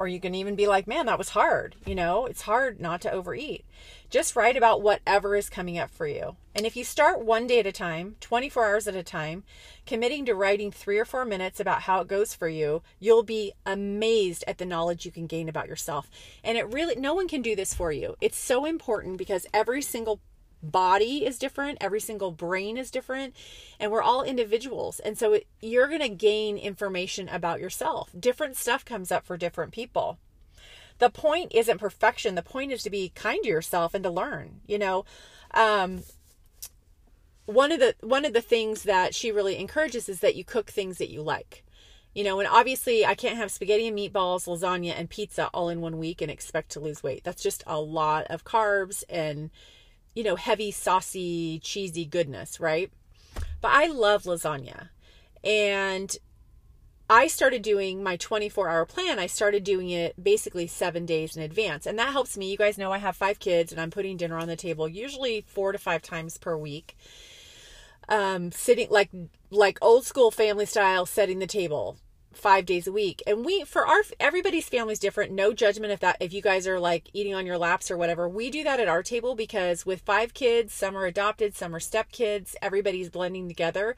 Or 0.00 0.08
you 0.08 0.18
can 0.18 0.34
even 0.34 0.56
be 0.56 0.66
like, 0.66 0.86
man, 0.86 1.04
that 1.06 1.18
was 1.18 1.28
hard. 1.28 1.76
You 1.84 1.94
know, 1.94 2.24
it's 2.24 2.42
hard 2.42 2.80
not 2.80 3.02
to 3.02 3.12
overeat. 3.12 3.66
Just 4.08 4.34
write 4.34 4.56
about 4.56 4.80
whatever 4.80 5.36
is 5.36 5.50
coming 5.50 5.78
up 5.78 5.90
for 5.90 6.06
you. 6.06 6.36
And 6.54 6.64
if 6.64 6.74
you 6.74 6.84
start 6.84 7.22
one 7.22 7.46
day 7.46 7.60
at 7.60 7.66
a 7.66 7.72
time, 7.72 8.16
24 8.20 8.64
hours 8.64 8.88
at 8.88 8.96
a 8.96 9.02
time, 9.02 9.44
committing 9.84 10.24
to 10.24 10.34
writing 10.34 10.72
three 10.72 10.98
or 10.98 11.04
four 11.04 11.26
minutes 11.26 11.60
about 11.60 11.82
how 11.82 12.00
it 12.00 12.08
goes 12.08 12.34
for 12.34 12.48
you, 12.48 12.82
you'll 12.98 13.22
be 13.22 13.52
amazed 13.66 14.42
at 14.48 14.56
the 14.56 14.64
knowledge 14.64 15.04
you 15.04 15.12
can 15.12 15.26
gain 15.26 15.50
about 15.50 15.68
yourself. 15.68 16.10
And 16.42 16.56
it 16.56 16.72
really, 16.72 16.96
no 16.96 17.12
one 17.12 17.28
can 17.28 17.42
do 17.42 17.54
this 17.54 17.74
for 17.74 17.92
you. 17.92 18.16
It's 18.22 18.38
so 18.38 18.64
important 18.64 19.18
because 19.18 19.46
every 19.52 19.82
single 19.82 20.20
body 20.62 21.24
is 21.24 21.38
different, 21.38 21.78
every 21.80 22.00
single 22.00 22.30
brain 22.30 22.76
is 22.76 22.90
different, 22.90 23.34
and 23.78 23.90
we're 23.90 24.02
all 24.02 24.22
individuals. 24.22 25.00
And 25.00 25.16
so 25.18 25.34
it, 25.34 25.46
you're 25.60 25.88
going 25.88 26.00
to 26.00 26.08
gain 26.08 26.58
information 26.58 27.28
about 27.28 27.60
yourself. 27.60 28.10
Different 28.18 28.56
stuff 28.56 28.84
comes 28.84 29.10
up 29.10 29.24
for 29.24 29.36
different 29.36 29.72
people. 29.72 30.18
The 30.98 31.10
point 31.10 31.52
isn't 31.54 31.78
perfection. 31.78 32.34
The 32.34 32.42
point 32.42 32.72
is 32.72 32.82
to 32.82 32.90
be 32.90 33.10
kind 33.14 33.42
to 33.42 33.48
yourself 33.48 33.94
and 33.94 34.04
to 34.04 34.10
learn. 34.10 34.60
You 34.66 34.78
know, 34.78 35.04
um, 35.52 36.02
one 37.46 37.72
of 37.72 37.80
the 37.80 37.94
one 38.02 38.24
of 38.24 38.32
the 38.32 38.42
things 38.42 38.82
that 38.84 39.14
she 39.14 39.32
really 39.32 39.58
encourages 39.58 40.08
is 40.08 40.20
that 40.20 40.36
you 40.36 40.44
cook 40.44 40.70
things 40.70 40.98
that 40.98 41.10
you 41.10 41.22
like. 41.22 41.64
You 42.14 42.24
know, 42.24 42.40
and 42.40 42.48
obviously 42.48 43.06
I 43.06 43.14
can't 43.14 43.36
have 43.36 43.50
spaghetti 43.52 43.86
and 43.86 43.96
meatballs, 43.96 44.46
lasagna 44.46 44.92
and 44.96 45.08
pizza 45.08 45.48
all 45.54 45.68
in 45.68 45.80
one 45.80 45.96
week 45.98 46.20
and 46.20 46.30
expect 46.30 46.70
to 46.72 46.80
lose 46.80 47.02
weight. 47.02 47.22
That's 47.24 47.42
just 47.42 47.62
a 47.66 47.80
lot 47.80 48.26
of 48.28 48.44
carbs 48.44 49.04
and 49.08 49.50
you 50.14 50.24
know, 50.24 50.36
heavy, 50.36 50.70
saucy, 50.70 51.60
cheesy 51.60 52.04
goodness, 52.04 52.60
right? 52.60 52.90
But 53.60 53.72
I 53.72 53.86
love 53.86 54.24
lasagna. 54.24 54.88
And 55.44 56.16
I 57.08 57.26
started 57.26 57.62
doing 57.62 58.04
my 58.04 58.16
24 58.16 58.68
hour 58.68 58.86
plan. 58.86 59.18
I 59.18 59.26
started 59.26 59.64
doing 59.64 59.90
it 59.90 60.22
basically 60.22 60.68
seven 60.68 61.06
days 61.06 61.36
in 61.36 61.42
advance. 61.42 61.84
And 61.84 61.98
that 61.98 62.12
helps 62.12 62.36
me. 62.36 62.50
You 62.50 62.56
guys 62.56 62.78
know 62.78 62.92
I 62.92 62.98
have 62.98 63.16
five 63.16 63.40
kids 63.40 63.72
and 63.72 63.80
I'm 63.80 63.90
putting 63.90 64.16
dinner 64.16 64.38
on 64.38 64.46
the 64.46 64.54
table 64.54 64.88
usually 64.88 65.44
four 65.48 65.72
to 65.72 65.78
five 65.78 66.02
times 66.02 66.38
per 66.38 66.56
week. 66.56 66.96
Um, 68.08 68.52
sitting 68.52 68.88
like 68.90 69.10
like 69.50 69.78
old 69.82 70.04
school 70.04 70.30
family 70.30 70.66
style, 70.66 71.04
setting 71.04 71.40
the 71.40 71.46
table, 71.46 71.96
five 72.32 72.64
days 72.66 72.86
a 72.86 72.92
week. 72.92 73.22
And 73.26 73.44
we 73.44 73.64
for 73.64 73.86
our 73.86 74.02
everybody's 74.18 74.68
family 74.68 74.92
is 74.92 74.98
different. 74.98 75.32
No 75.32 75.52
judgment 75.52 75.92
if 75.92 76.00
that 76.00 76.16
if 76.20 76.32
you 76.32 76.42
guys 76.42 76.66
are 76.66 76.80
like 76.80 77.10
eating 77.12 77.34
on 77.34 77.46
your 77.46 77.58
laps 77.58 77.90
or 77.90 77.96
whatever. 77.96 78.28
We 78.28 78.50
do 78.50 78.64
that 78.64 78.80
at 78.80 78.88
our 78.88 79.02
table 79.02 79.34
because 79.34 79.84
with 79.84 80.02
five 80.02 80.34
kids 80.34 80.72
some 80.72 80.96
are 80.96 81.06
adopted 81.06 81.56
some 81.56 81.74
are 81.74 81.80
step 81.80 82.12
kids 82.12 82.56
everybody's 82.62 83.10
blending 83.10 83.48
together. 83.48 83.96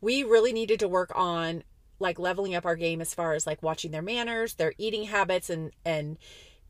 We 0.00 0.22
really 0.22 0.52
needed 0.52 0.80
to 0.80 0.88
work 0.88 1.12
on 1.14 1.64
like 1.98 2.18
leveling 2.18 2.54
up 2.54 2.66
our 2.66 2.76
game 2.76 3.00
as 3.00 3.14
far 3.14 3.34
as 3.34 3.46
like 3.46 3.62
watching 3.62 3.90
their 3.90 4.02
manners 4.02 4.54
their 4.54 4.74
eating 4.76 5.04
habits 5.04 5.48
and 5.48 5.72
and 5.84 6.18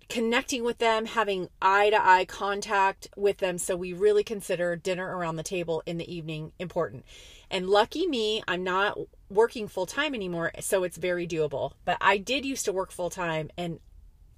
connecting 0.08 0.62
with 0.62 0.78
them 0.78 1.06
having 1.06 1.48
eye 1.62 1.88
to 1.88 2.06
eye 2.06 2.26
contact 2.26 3.08
with 3.16 3.38
them. 3.38 3.56
So 3.56 3.76
we 3.76 3.94
really 3.94 4.24
consider 4.24 4.76
dinner 4.76 5.16
around 5.16 5.36
the 5.36 5.42
table 5.42 5.82
in 5.86 5.96
the 5.96 6.12
evening 6.12 6.52
important. 6.58 7.04
And 7.50 7.68
lucky 7.68 8.06
me 8.06 8.42
i'm 8.48 8.64
not 8.64 8.98
working 9.32 9.68
full 9.68 9.86
time 9.86 10.14
anymore, 10.14 10.52
so 10.60 10.84
it's 10.84 10.96
very 10.96 11.26
doable. 11.26 11.72
But 11.84 11.98
I 12.00 12.18
did 12.18 12.44
used 12.44 12.64
to 12.66 12.72
work 12.72 12.90
full 12.90 13.10
time, 13.10 13.50
and 13.56 13.80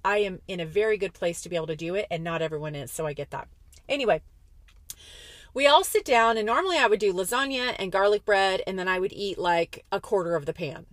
I 0.03 0.19
am 0.19 0.41
in 0.47 0.59
a 0.59 0.65
very 0.65 0.97
good 0.97 1.13
place 1.13 1.41
to 1.41 1.49
be 1.49 1.55
able 1.55 1.67
to 1.67 1.75
do 1.75 1.95
it, 1.95 2.07
and 2.11 2.23
not 2.23 2.41
everyone 2.41 2.75
is, 2.75 2.91
so 2.91 3.05
I 3.05 3.13
get 3.13 3.31
that. 3.31 3.47
Anyway, 3.89 4.21
we 5.53 5.67
all 5.67 5.83
sit 5.83 6.05
down, 6.05 6.37
and 6.37 6.45
normally 6.45 6.77
I 6.77 6.87
would 6.87 6.99
do 6.99 7.13
lasagna 7.13 7.75
and 7.79 7.91
garlic 7.91 8.25
bread, 8.25 8.61
and 8.67 8.77
then 8.77 8.87
I 8.87 8.99
would 8.99 9.13
eat 9.13 9.37
like 9.37 9.85
a 9.91 10.01
quarter 10.01 10.35
of 10.35 10.45
the 10.45 10.53
pan. 10.53 10.85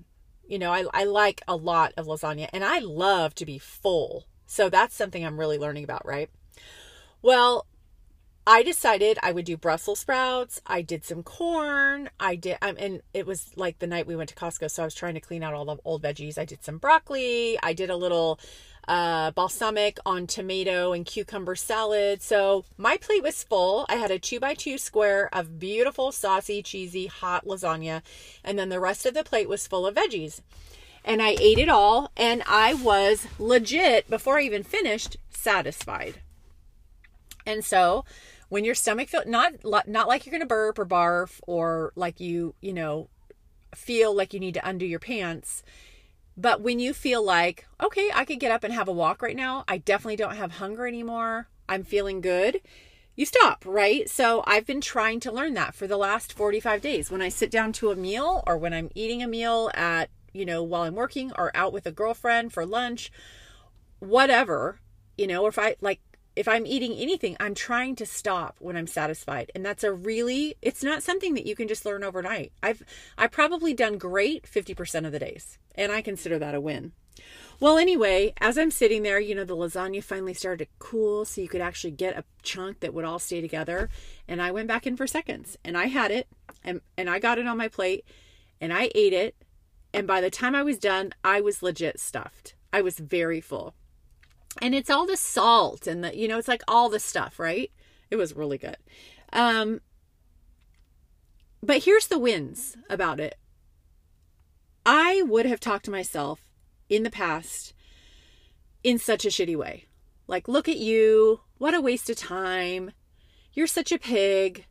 You 0.47 0.59
know, 0.59 0.73
I, 0.73 0.85
I 0.93 1.05
like 1.05 1.43
a 1.49 1.57
lot 1.57 1.93
of 1.97 2.07
lasagna, 2.07 2.49
and 2.53 2.65
I 2.65 2.79
love 2.79 3.35
to 3.37 3.47
be 3.47 3.59
full. 3.59 4.27
So 4.47 4.69
that's 4.69 4.95
something 4.95 5.25
I'm 5.25 5.39
really 5.39 5.59
learning 5.59 5.85
about, 5.85 6.07
right? 6.07 6.31
Well, 7.23 7.67
I 8.45 8.65
decided 8.65 9.19
I 9.23 9.31
would 9.31 9.45
do 9.45 9.57
Brussels 9.57 10.01
sprouts. 10.01 10.61
I 10.67 10.83
did 10.83 11.05
some 11.05 11.23
corn. 11.23 12.11
I 12.19 12.35
did, 12.35 12.59
um, 12.61 12.75
and 12.77 13.01
it 13.15 13.25
was 13.25 13.53
like 13.57 13.79
the 13.79 13.87
night 13.87 14.07
we 14.07 14.17
went 14.17 14.31
to 14.31 14.35
Costco, 14.35 14.69
so 14.69 14.83
I 14.83 14.87
was 14.87 14.97
trying 14.97 15.15
to 15.15 15.21
clean 15.21 15.45
out 15.45 15.55
all 15.55 15.65
the 15.65 15.77
old 15.85 16.03
veggies. 16.03 16.39
I 16.39 16.45
did 16.45 16.65
some 16.65 16.79
broccoli. 16.79 17.57
I 17.63 17.73
did 17.73 17.89
a 17.89 17.97
little 17.97 18.41
uh, 18.89 19.31
balsamic 19.31 19.99
on 20.05 20.27
tomato 20.27 20.93
and 20.93 21.07
cucumber 21.07 21.55
salad. 21.55 22.21
So 22.21 22.64
my 22.77 22.97
plate 22.97 23.23
was 23.23 23.45
full. 23.45 23.87
I 23.88 23.95
had 23.95 24.11
a 24.11 24.19
two 24.19 24.40
by 24.40 24.55
two 24.55 24.77
square 24.77 25.29
of 25.33 25.61
beautiful, 25.61 26.11
saucy, 26.11 26.64
cheesy, 26.64 27.07
hot 27.07 27.47
lasagna, 27.47 28.03
and 28.43 28.59
then 28.59 28.71
the 28.71 28.81
rest 28.81 29.07
of 29.07 29.14
the 29.14 29.23
plate 29.23 29.49
was 29.49 29.69
full 29.69 29.87
of 29.87 29.95
veggies. 29.95 30.40
And 31.05 31.23
I 31.23 31.37
ate 31.40 31.59
it 31.59 31.69
all, 31.69 32.11
and 32.16 32.43
I 32.47 32.75
was 32.75 33.29
legit, 33.38 34.11
before 34.11 34.38
I 34.38 34.43
even 34.43 34.64
finished, 34.64 35.16
satisfied. 35.31 36.21
And 37.47 37.64
so 37.64 38.05
when 38.53 38.67
your 38.67 38.75
stomach 38.75 39.09
feel 39.09 39.23
not 39.25 39.55
not 39.65 40.09
like 40.09 40.27
you're 40.27 40.31
going 40.31 40.43
to 40.43 40.47
burp 40.47 40.79
or 40.79 40.85
barf 40.85 41.41
or 41.47 41.91
like 41.97 42.21
you, 42.21 42.55
you 42.61 42.75
know, 42.75 43.09
feel 43.75 44.15
like 44.15 44.35
you 44.35 44.41
need 44.41 44.53
to 44.53 44.69
undo 44.69 44.85
your 44.85 44.99
pants, 44.99 45.62
but 46.37 46.61
when 46.61 46.79
you 46.79 46.93
feel 46.93 47.25
like, 47.25 47.67
okay, 47.83 48.11
I 48.15 48.27
could 48.27 48.41
get 48.41 48.53
up 48.53 48.62
and 48.62 48.75
have 48.75 48.88
a 48.88 48.93
walk 48.93 49.23
right 49.23 49.35
now. 49.35 49.65
I 49.67 49.79
definitely 49.79 50.17
don't 50.17 50.37
have 50.37 50.53
hunger 50.53 50.87
anymore. 50.87 51.49
I'm 51.67 51.83
feeling 51.83 52.21
good. 52.21 52.61
You 53.17 53.25
stop, 53.25 53.65
right? 53.65 54.07
So 54.11 54.45
I've 54.47 54.67
been 54.67 54.83
trying 54.83 55.21
to 55.21 55.33
learn 55.33 55.55
that 55.55 55.75
for 55.75 55.87
the 55.87 55.97
last 55.97 56.35
45 56.35 56.83
days. 56.83 57.11
When 57.11 57.23
I 57.23 57.31
sit 57.31 57.51
down 57.51 57.73
to 57.75 57.91
a 57.91 57.97
meal 57.97 58.45
or 58.47 58.59
when 58.59 58.75
I'm 58.75 58.91
eating 58.95 59.23
a 59.23 59.29
meal 59.29 59.71
at, 59.73 60.11
you 60.35 60.45
know, 60.45 60.62
while 60.62 60.83
I'm 60.83 60.95
working 60.95 61.33
or 61.38 61.57
out 61.57 61.73
with 61.73 61.87
a 61.87 61.91
girlfriend 61.91 62.53
for 62.53 62.67
lunch, 62.67 63.11
whatever, 63.99 64.79
you 65.17 65.27
know, 65.27 65.47
if 65.47 65.59
I 65.59 65.77
like 65.81 66.03
if 66.35 66.49
I'm 66.49 66.66
eating 66.66 66.95
anything, 66.95 67.37
I'm 67.40 67.55
trying 67.55 67.97
to 67.97 68.07
stop 68.07 68.57
when 68.59 68.77
I'm 68.77 68.87
satisfied. 68.87 69.51
And 69.55 69.64
that's 69.64 69.85
a 69.85 69.92
really 69.92 70.57
it's 70.62 70.83
not 70.83 71.03
something 71.03 71.35
that 71.35 71.47
you 71.47 71.55
can 71.55 71.68
just 71.68 71.85
learn 71.85 72.05
overnight. 72.05 72.53
I've 72.62 72.83
I've 73.18 73.31
probably 73.31 73.75
done 73.75 73.99
great 73.99 74.45
50% 74.45 75.07
of 75.07 75.12
the 75.12 75.18
days, 75.18 75.59
and 75.75 75.92
I 75.92 76.03
consider 76.03 76.38
that 76.38 76.55
a 76.55 76.61
win. 76.61 76.92
Well, 77.61 77.79
anyway, 77.79 78.33
as 78.38 78.59
I'm 78.59 78.71
sitting 78.71 79.03
there, 79.03 79.21
you 79.21 79.35
know, 79.35 79.45
the 79.45 79.57
lasagna 79.57 80.03
finally 80.03 80.35
started 80.35 80.64
to 80.64 80.71
cool 80.79 81.25
so 81.25 81.40
you 81.40 81.49
could 81.49 81.61
actually 81.61 81.92
get 81.92 82.18
a 82.18 82.25
chunk 82.42 82.81
that 82.81 82.95
would 82.95 83.05
all 83.05 83.18
stay 83.18 83.40
together, 83.40 83.88
and 84.27 84.42
I 84.42 84.51
went 84.51 84.68
back 84.68 84.87
in 84.87 84.97
for 84.97 85.07
seconds 85.07 85.57
and 85.64 85.77
I 85.77 85.87
had 85.87 86.11
it 86.11 86.27
and 86.64 86.81
and 86.97 87.11
I 87.11 87.18
got 87.18 87.38
it 87.38 87.47
on 87.47 87.59
my 87.59 87.68
plate 87.68 88.05
and 88.61 88.73
I 88.73 88.90
ate 88.95 89.12
it, 89.12 89.37
and 89.92 90.07
by 90.07 90.21
the 90.21 90.31
time 90.31 90.55
I 90.55 90.62
was 90.62 90.79
done, 90.79 91.12
I 91.23 91.40
was 91.40 91.62
legit 91.62 92.01
stuffed. 92.01 92.55
I 92.73 92.81
was 92.81 92.99
very 92.99 93.40
full 93.40 93.75
and 94.61 94.75
it's 94.75 94.91
all 94.91 95.07
the 95.07 95.17
salt 95.17 95.87
and 95.87 96.05
the 96.05 96.17
you 96.17 96.29
know 96.29 96.38
it's 96.38 96.49
like 96.49 96.62
all 96.69 96.88
the 96.88 97.01
stuff 97.01 97.38
right? 97.38 97.71
It 98.11 98.17
was 98.17 98.37
really 98.37 98.59
good. 98.59 98.77
Um 99.33 99.81
but 101.62 101.85
here's 101.85 102.09
the 102.09 102.19
wins 102.19 102.77
about 102.91 103.21
it. 103.21 103.37
I 104.85 105.23
would 105.23 105.47
have 105.47 105.61
talked 105.61 105.85
to 105.87 105.91
myself 105.91 106.41
in 106.88 107.05
the 107.05 107.11
past 107.11 107.73
in 108.83 108.99
such 108.99 109.25
a 109.25 109.29
shitty 109.29 109.57
way. 109.57 109.87
Like 110.27 110.49
look 110.49 110.69
at 110.69 110.79
you. 110.79 111.41
What 111.59 111.75
a 111.75 111.81
waste 111.81 112.11
of 112.11 112.17
time. 112.17 112.93
You're 113.53 113.67
such 113.67 113.93
a 113.93 113.99
pig. 113.99 114.67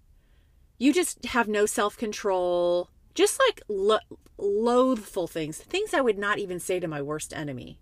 You 0.77 0.91
just 0.93 1.25
have 1.27 1.47
no 1.47 1.65
self-control. 1.65 2.89
Just 3.13 3.39
like 3.47 3.61
lo- 3.67 3.99
loathful 4.37 5.27
things. 5.27 5.57
Things 5.57 5.93
i 5.93 6.01
would 6.01 6.17
not 6.17 6.39
even 6.39 6.59
say 6.59 6.79
to 6.79 6.87
my 6.87 7.01
worst 7.01 7.33
enemy 7.33 7.80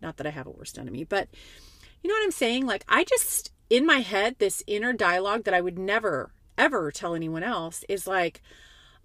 not 0.00 0.16
that 0.16 0.26
I 0.26 0.30
have 0.30 0.46
a 0.46 0.50
worst 0.50 0.78
enemy, 0.78 1.04
but 1.04 1.28
you 2.02 2.08
know 2.08 2.14
what 2.14 2.24
I'm 2.24 2.30
saying? 2.30 2.66
Like, 2.66 2.84
I 2.88 3.04
just, 3.04 3.52
in 3.70 3.84
my 3.84 3.98
head, 4.00 4.36
this 4.38 4.62
inner 4.66 4.92
dialogue 4.92 5.44
that 5.44 5.54
I 5.54 5.60
would 5.60 5.78
never, 5.78 6.32
ever 6.56 6.90
tell 6.90 7.14
anyone 7.14 7.42
else 7.42 7.84
is 7.88 8.06
like, 8.06 8.40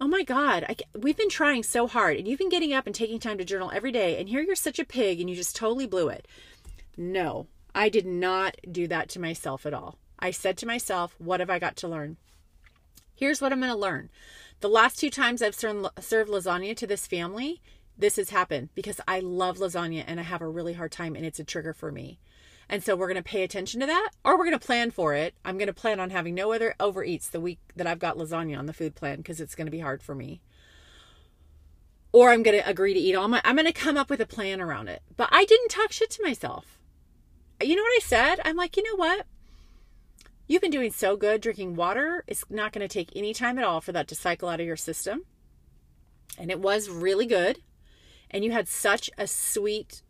oh 0.00 0.08
my 0.08 0.22
God, 0.22 0.64
I, 0.68 0.76
we've 0.98 1.16
been 1.16 1.28
trying 1.28 1.62
so 1.62 1.86
hard 1.86 2.16
and 2.16 2.26
you've 2.28 2.38
been 2.38 2.48
getting 2.48 2.72
up 2.72 2.86
and 2.86 2.94
taking 2.94 3.18
time 3.18 3.38
to 3.38 3.44
journal 3.44 3.70
every 3.74 3.92
day, 3.92 4.18
and 4.18 4.28
here 4.28 4.42
you're 4.42 4.54
such 4.54 4.78
a 4.78 4.84
pig 4.84 5.20
and 5.20 5.28
you 5.28 5.36
just 5.36 5.56
totally 5.56 5.86
blew 5.86 6.08
it. 6.08 6.26
No, 6.96 7.46
I 7.74 7.88
did 7.88 8.06
not 8.06 8.56
do 8.70 8.86
that 8.88 9.08
to 9.10 9.20
myself 9.20 9.66
at 9.66 9.74
all. 9.74 9.98
I 10.18 10.30
said 10.30 10.56
to 10.58 10.66
myself, 10.66 11.14
what 11.18 11.40
have 11.40 11.50
I 11.50 11.58
got 11.58 11.76
to 11.76 11.88
learn? 11.88 12.16
Here's 13.14 13.40
what 13.40 13.52
I'm 13.52 13.60
going 13.60 13.72
to 13.72 13.78
learn. 13.78 14.10
The 14.60 14.68
last 14.68 14.98
two 14.98 15.10
times 15.10 15.42
I've 15.42 15.54
served, 15.54 15.86
served 16.00 16.30
lasagna 16.30 16.76
to 16.76 16.86
this 16.86 17.06
family, 17.06 17.60
this 17.96 18.16
has 18.16 18.30
happened 18.30 18.70
because 18.74 19.00
I 19.06 19.20
love 19.20 19.58
lasagna 19.58 20.04
and 20.06 20.18
I 20.18 20.24
have 20.24 20.42
a 20.42 20.48
really 20.48 20.72
hard 20.72 20.92
time 20.92 21.14
and 21.14 21.24
it's 21.24 21.38
a 21.38 21.44
trigger 21.44 21.72
for 21.72 21.92
me. 21.92 22.18
And 22.68 22.82
so 22.82 22.96
we're 22.96 23.08
going 23.08 23.22
to 23.22 23.22
pay 23.22 23.42
attention 23.42 23.80
to 23.80 23.86
that 23.86 24.10
or 24.24 24.36
we're 24.36 24.46
going 24.46 24.58
to 24.58 24.66
plan 24.66 24.90
for 24.90 25.14
it. 25.14 25.34
I'm 25.44 25.58
going 25.58 25.68
to 25.68 25.74
plan 25.74 26.00
on 26.00 26.10
having 26.10 26.34
no 26.34 26.52
other 26.52 26.74
overeats 26.80 27.30
the 27.30 27.40
week 27.40 27.58
that 27.76 27.86
I've 27.86 27.98
got 27.98 28.16
lasagna 28.16 28.58
on 28.58 28.66
the 28.66 28.72
food 28.72 28.94
plan 28.94 29.18
because 29.18 29.40
it's 29.40 29.54
going 29.54 29.66
to 29.66 29.70
be 29.70 29.80
hard 29.80 30.02
for 30.02 30.14
me. 30.14 30.40
Or 32.12 32.30
I'm 32.30 32.42
going 32.42 32.58
to 32.58 32.68
agree 32.68 32.94
to 32.94 33.00
eat 33.00 33.14
all 33.14 33.28
my, 33.28 33.40
I'm 33.44 33.56
going 33.56 33.66
to 33.66 33.72
come 33.72 33.96
up 33.96 34.08
with 34.08 34.20
a 34.20 34.26
plan 34.26 34.60
around 34.60 34.88
it. 34.88 35.02
But 35.16 35.28
I 35.30 35.44
didn't 35.44 35.68
talk 35.68 35.92
shit 35.92 36.10
to 36.12 36.22
myself. 36.22 36.78
You 37.62 37.76
know 37.76 37.82
what 37.82 38.02
I 38.02 38.04
said? 38.04 38.40
I'm 38.44 38.56
like, 38.56 38.76
you 38.76 38.82
know 38.82 38.96
what? 38.96 39.26
You've 40.46 40.62
been 40.62 40.70
doing 40.70 40.92
so 40.92 41.16
good 41.16 41.40
drinking 41.40 41.74
water. 41.74 42.24
It's 42.26 42.44
not 42.50 42.72
going 42.72 42.86
to 42.86 42.92
take 42.92 43.10
any 43.16 43.32
time 43.34 43.58
at 43.58 43.64
all 43.64 43.80
for 43.80 43.92
that 43.92 44.08
to 44.08 44.14
cycle 44.14 44.48
out 44.48 44.60
of 44.60 44.66
your 44.66 44.76
system. 44.76 45.24
And 46.38 46.50
it 46.50 46.60
was 46.60 46.88
really 46.88 47.26
good 47.26 47.60
and 48.34 48.44
you 48.44 48.50
had 48.50 48.66
such 48.66 49.08
a 49.16 49.28
sweet 49.28 50.02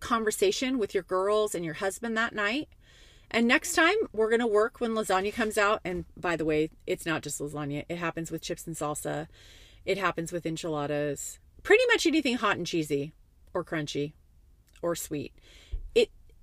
conversation 0.00 0.78
with 0.78 0.94
your 0.94 1.02
girls 1.02 1.54
and 1.54 1.66
your 1.66 1.74
husband 1.74 2.16
that 2.16 2.34
night. 2.34 2.70
And 3.30 3.46
next 3.46 3.74
time 3.74 3.94
we're 4.10 4.30
going 4.30 4.40
to 4.40 4.46
work 4.46 4.80
when 4.80 4.92
lasagna 4.92 5.34
comes 5.34 5.58
out. 5.58 5.80
And 5.84 6.06
by 6.16 6.34
the 6.34 6.46
way, 6.46 6.70
it's 6.86 7.04
not 7.04 7.22
just 7.22 7.40
lasagna, 7.40 7.84
it 7.90 7.98
happens 7.98 8.30
with 8.30 8.40
chips 8.40 8.66
and 8.66 8.74
salsa, 8.74 9.28
it 9.84 9.98
happens 9.98 10.32
with 10.32 10.46
enchiladas, 10.46 11.38
pretty 11.62 11.84
much 11.88 12.06
anything 12.06 12.36
hot 12.36 12.56
and 12.56 12.66
cheesy 12.66 13.12
or 13.52 13.62
crunchy 13.62 14.14
or 14.80 14.96
sweet. 14.96 15.34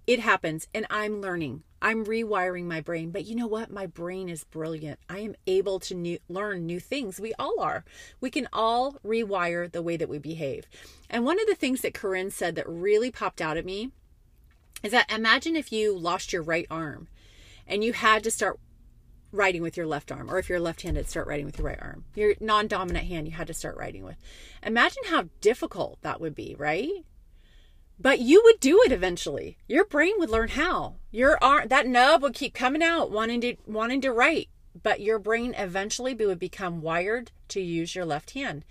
It 0.09 0.21
happens 0.21 0.67
and 0.73 0.87
I'm 0.89 1.21
learning. 1.21 1.61
I'm 1.83 2.03
rewiring 2.03 2.63
my 2.63 2.81
brain, 2.81 3.11
but 3.11 3.25
you 3.25 3.35
know 3.35 3.45
what? 3.45 3.69
My 3.69 3.85
brain 3.85 4.27
is 4.27 4.43
brilliant. 4.43 4.99
I 5.07 5.19
am 5.19 5.35
able 5.45 5.79
to 5.81 5.93
new, 5.93 6.17
learn 6.27 6.65
new 6.65 6.79
things. 6.79 7.19
We 7.19 7.35
all 7.37 7.59
are. 7.59 7.85
We 8.19 8.31
can 8.31 8.47
all 8.51 8.93
rewire 9.05 9.71
the 9.71 9.83
way 9.83 9.97
that 9.97 10.09
we 10.09 10.17
behave. 10.17 10.65
And 11.11 11.25
one 11.25 11.39
of 11.39 11.45
the 11.45 11.53
things 11.53 11.81
that 11.81 11.93
Corinne 11.93 12.31
said 12.31 12.55
that 12.55 12.67
really 12.67 13.11
popped 13.11 13.39
out 13.39 13.55
at 13.55 13.65
me 13.65 13.91
is 14.81 14.93
that 14.93 15.13
imagine 15.13 15.55
if 15.55 15.71
you 15.71 15.95
lost 15.95 16.33
your 16.33 16.41
right 16.41 16.65
arm 16.71 17.07
and 17.67 17.83
you 17.83 17.93
had 17.93 18.23
to 18.23 18.31
start 18.31 18.59
writing 19.31 19.61
with 19.61 19.77
your 19.77 19.85
left 19.85 20.11
arm, 20.11 20.31
or 20.31 20.39
if 20.39 20.49
you're 20.49 20.59
left 20.59 20.81
handed, 20.81 21.07
start 21.07 21.27
writing 21.27 21.45
with 21.45 21.59
your 21.59 21.67
right 21.67 21.79
arm. 21.79 22.05
Your 22.15 22.33
non 22.39 22.65
dominant 22.65 23.05
hand 23.05 23.27
you 23.27 23.35
had 23.35 23.45
to 23.45 23.53
start 23.53 23.77
writing 23.77 24.03
with. 24.03 24.17
Imagine 24.63 25.03
how 25.05 25.29
difficult 25.39 25.99
that 26.01 26.19
would 26.19 26.33
be, 26.33 26.55
right? 26.57 27.05
But 28.01 28.19
you 28.19 28.41
would 28.45 28.59
do 28.61 28.81
it 28.85 28.93
eventually. 28.93 29.57
Your 29.67 29.83
brain 29.83 30.13
would 30.17 30.29
learn 30.29 30.49
how. 30.49 30.95
Your 31.11 31.37
arm, 31.43 31.67
that 31.67 31.85
nub 31.85 32.21
would 32.21 32.33
keep 32.33 32.53
coming 32.53 32.81
out, 32.81 33.11
wanting 33.11 33.41
to 33.41 33.55
wanting 33.65 33.99
to 34.01 34.13
write, 34.13 34.47
but 34.81 35.01
your 35.01 35.19
brain 35.19 35.53
eventually 35.57 36.13
would 36.13 36.39
become 36.39 36.81
wired 36.81 37.31
to 37.49 37.61
use 37.61 37.95
your 37.95 38.05
left 38.05 38.31
hand 38.31 38.63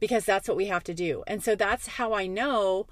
because 0.00 0.24
that's 0.24 0.48
what 0.48 0.56
we 0.56 0.66
have 0.66 0.84
to 0.84 0.94
do. 0.94 1.22
And 1.26 1.44
so 1.44 1.54
that's 1.54 1.86
how 1.86 2.12
I 2.12 2.26
know 2.26 2.86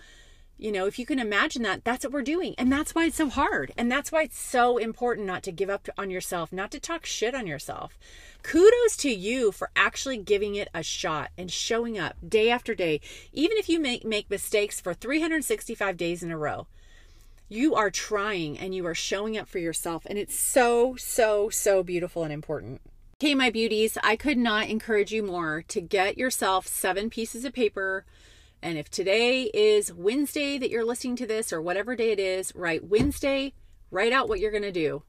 you 0.65 0.73
know, 0.73 0.87
if 0.87 0.99
you 0.99 1.05
can 1.05 1.19
imagine 1.19 1.61
that, 1.63 1.85
that's 1.85 2.07
what 2.07 2.13
we're 2.15 2.23
doing. 2.23 2.55
And 2.57 2.73
that's 2.73 2.95
why 2.95 3.05
it's 3.05 3.19
so 3.19 3.29
hard. 3.29 3.73
And 3.77 3.93
that's 3.93 4.11
why 4.11 4.23
it's 4.23 4.39
so 4.39 4.79
important 4.79 5.27
not 5.27 5.43
to 5.43 5.53
give 5.53 5.69
up 5.69 5.91
on 5.99 6.09
yourself, 6.09 6.55
not 6.55 6.71
to 6.71 6.81
talk 6.81 7.05
shit 7.05 7.35
on 7.35 7.47
yourself. 7.47 7.99
Kudos 8.43 8.97
to 8.97 9.11
you 9.11 9.53
for 9.53 9.69
actually 9.77 10.17
giving 10.17 10.55
it 10.55 10.69
a 10.73 10.83
shot 10.83 11.33
and 11.37 11.53
showing 11.53 11.99
up 11.99 12.17
day 12.27 12.49
after 12.49 12.75
day, 12.75 13.03
even 13.31 13.59
if 13.59 13.69
you 13.69 13.79
make, 13.79 14.07
make 14.07 14.31
mistakes 14.31 14.81
for 14.81 14.95
365 14.95 15.99
days 15.99 16.23
in 16.23 16.31
a 16.31 16.39
row. 16.39 16.67
You 17.51 17.75
are 17.75 17.91
trying 17.91 18.59
and 18.59 18.75
you 18.75 18.87
are 18.87 18.95
showing 18.95 19.37
up 19.37 19.47
for 19.47 19.59
yourself. 19.59 20.07
And 20.07 20.19
it's 20.19 20.35
so, 20.35 20.97
so, 20.97 21.51
so 21.51 21.83
beautiful 21.83 22.25
and 22.25 22.33
important. 22.33 22.81
Okay, 23.17 23.35
my 23.35 23.51
beauties, 23.51 23.99
I 24.03 24.17
could 24.17 24.39
not 24.39 24.69
encourage 24.69 25.13
you 25.13 25.23
more 25.23 25.63
to 25.69 25.83
get 25.83 26.17
yourself 26.17 26.67
seven 26.67 27.11
pieces 27.11 27.45
of 27.45 27.53
paper 27.53 28.07
and 28.65 28.79
if 28.79 28.91
today 28.91 29.43
is 29.53 29.93
Wednesday 29.93 30.57
that 30.57 30.71
you're 30.71 30.87
listening 30.87 31.17
to 31.17 31.27
this, 31.27 31.53
or 31.53 31.61
whatever 31.61 31.95
day 31.95 32.13
it 32.13 32.19
is, 32.19 32.51
write 32.55 32.89
Wednesday, 32.89 33.53
write 33.91 34.11
out 34.11 34.27
what 34.27 34.41
you're 34.41 34.51
going 34.51 34.63
to 34.63 34.73
do. 34.73 35.03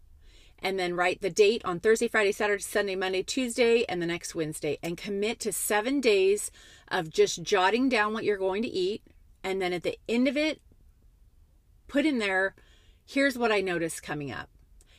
And 0.60 0.78
then 0.78 0.94
write 0.94 1.22
the 1.22 1.30
date 1.30 1.62
on 1.63 1.80
Thursday, 1.80 2.10
Friday, 2.10 2.34
Saturday, 2.34 2.62
Sunday, 2.62 2.98
Monday, 2.98 3.24
Tuesday, 3.24 3.86
and 3.88 4.02
the 4.02 4.08
next 4.08 4.36
Wednesday. 4.36 4.78
And 4.84 4.98
commit 4.98 5.39
to 5.39 5.54
seven 5.54 6.02
days 6.02 6.52
of 6.89 7.10
just 7.10 7.44
jotting 7.44 7.88
down 7.88 8.13
what 8.13 8.26
you're 8.26 8.36
going 8.36 8.62
to 8.63 8.68
eat. 8.68 9.04
And 9.41 9.62
then 9.62 9.72
at 9.72 9.84
the 9.84 9.98
end 10.10 10.28
of 10.28 10.36
it, 10.36 10.60
put 11.88 12.06
in 12.06 12.18
there, 12.18 12.56
here's 13.06 13.38
what 13.38 13.54
I 13.54 13.62
noticed 13.62 14.04
coming 14.04 14.34
up. 14.34 14.50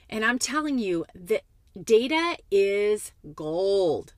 And 0.08 0.24
I'm 0.24 0.38
telling 0.38 0.78
you 0.78 1.04
that 1.14 1.42
data 1.78 2.38
is 2.50 3.12
gold. 3.34 4.14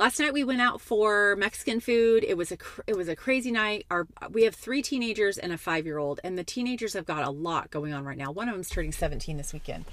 Last 0.00 0.18
night 0.18 0.32
we 0.32 0.44
went 0.44 0.62
out 0.62 0.80
for 0.80 1.36
Mexican 1.36 1.78
food. 1.78 2.24
It 2.26 2.34
was 2.34 2.50
a 2.50 2.56
it 2.86 2.96
was 2.96 3.06
a 3.06 3.14
crazy 3.14 3.50
night. 3.50 3.84
Our 3.90 4.06
we 4.30 4.44
have 4.44 4.54
three 4.54 4.80
teenagers 4.80 5.36
and 5.36 5.52
a 5.52 5.58
five 5.58 5.84
year 5.84 5.98
old, 5.98 6.20
and 6.24 6.38
the 6.38 6.42
teenagers 6.42 6.94
have 6.94 7.04
got 7.04 7.22
a 7.22 7.28
lot 7.28 7.70
going 7.70 7.92
on 7.92 8.06
right 8.06 8.16
now. 8.16 8.32
One 8.32 8.48
of 8.48 8.54
them's 8.54 8.70
turning 8.70 8.92
17 8.92 9.36
this 9.36 9.52
weekend, 9.52 9.84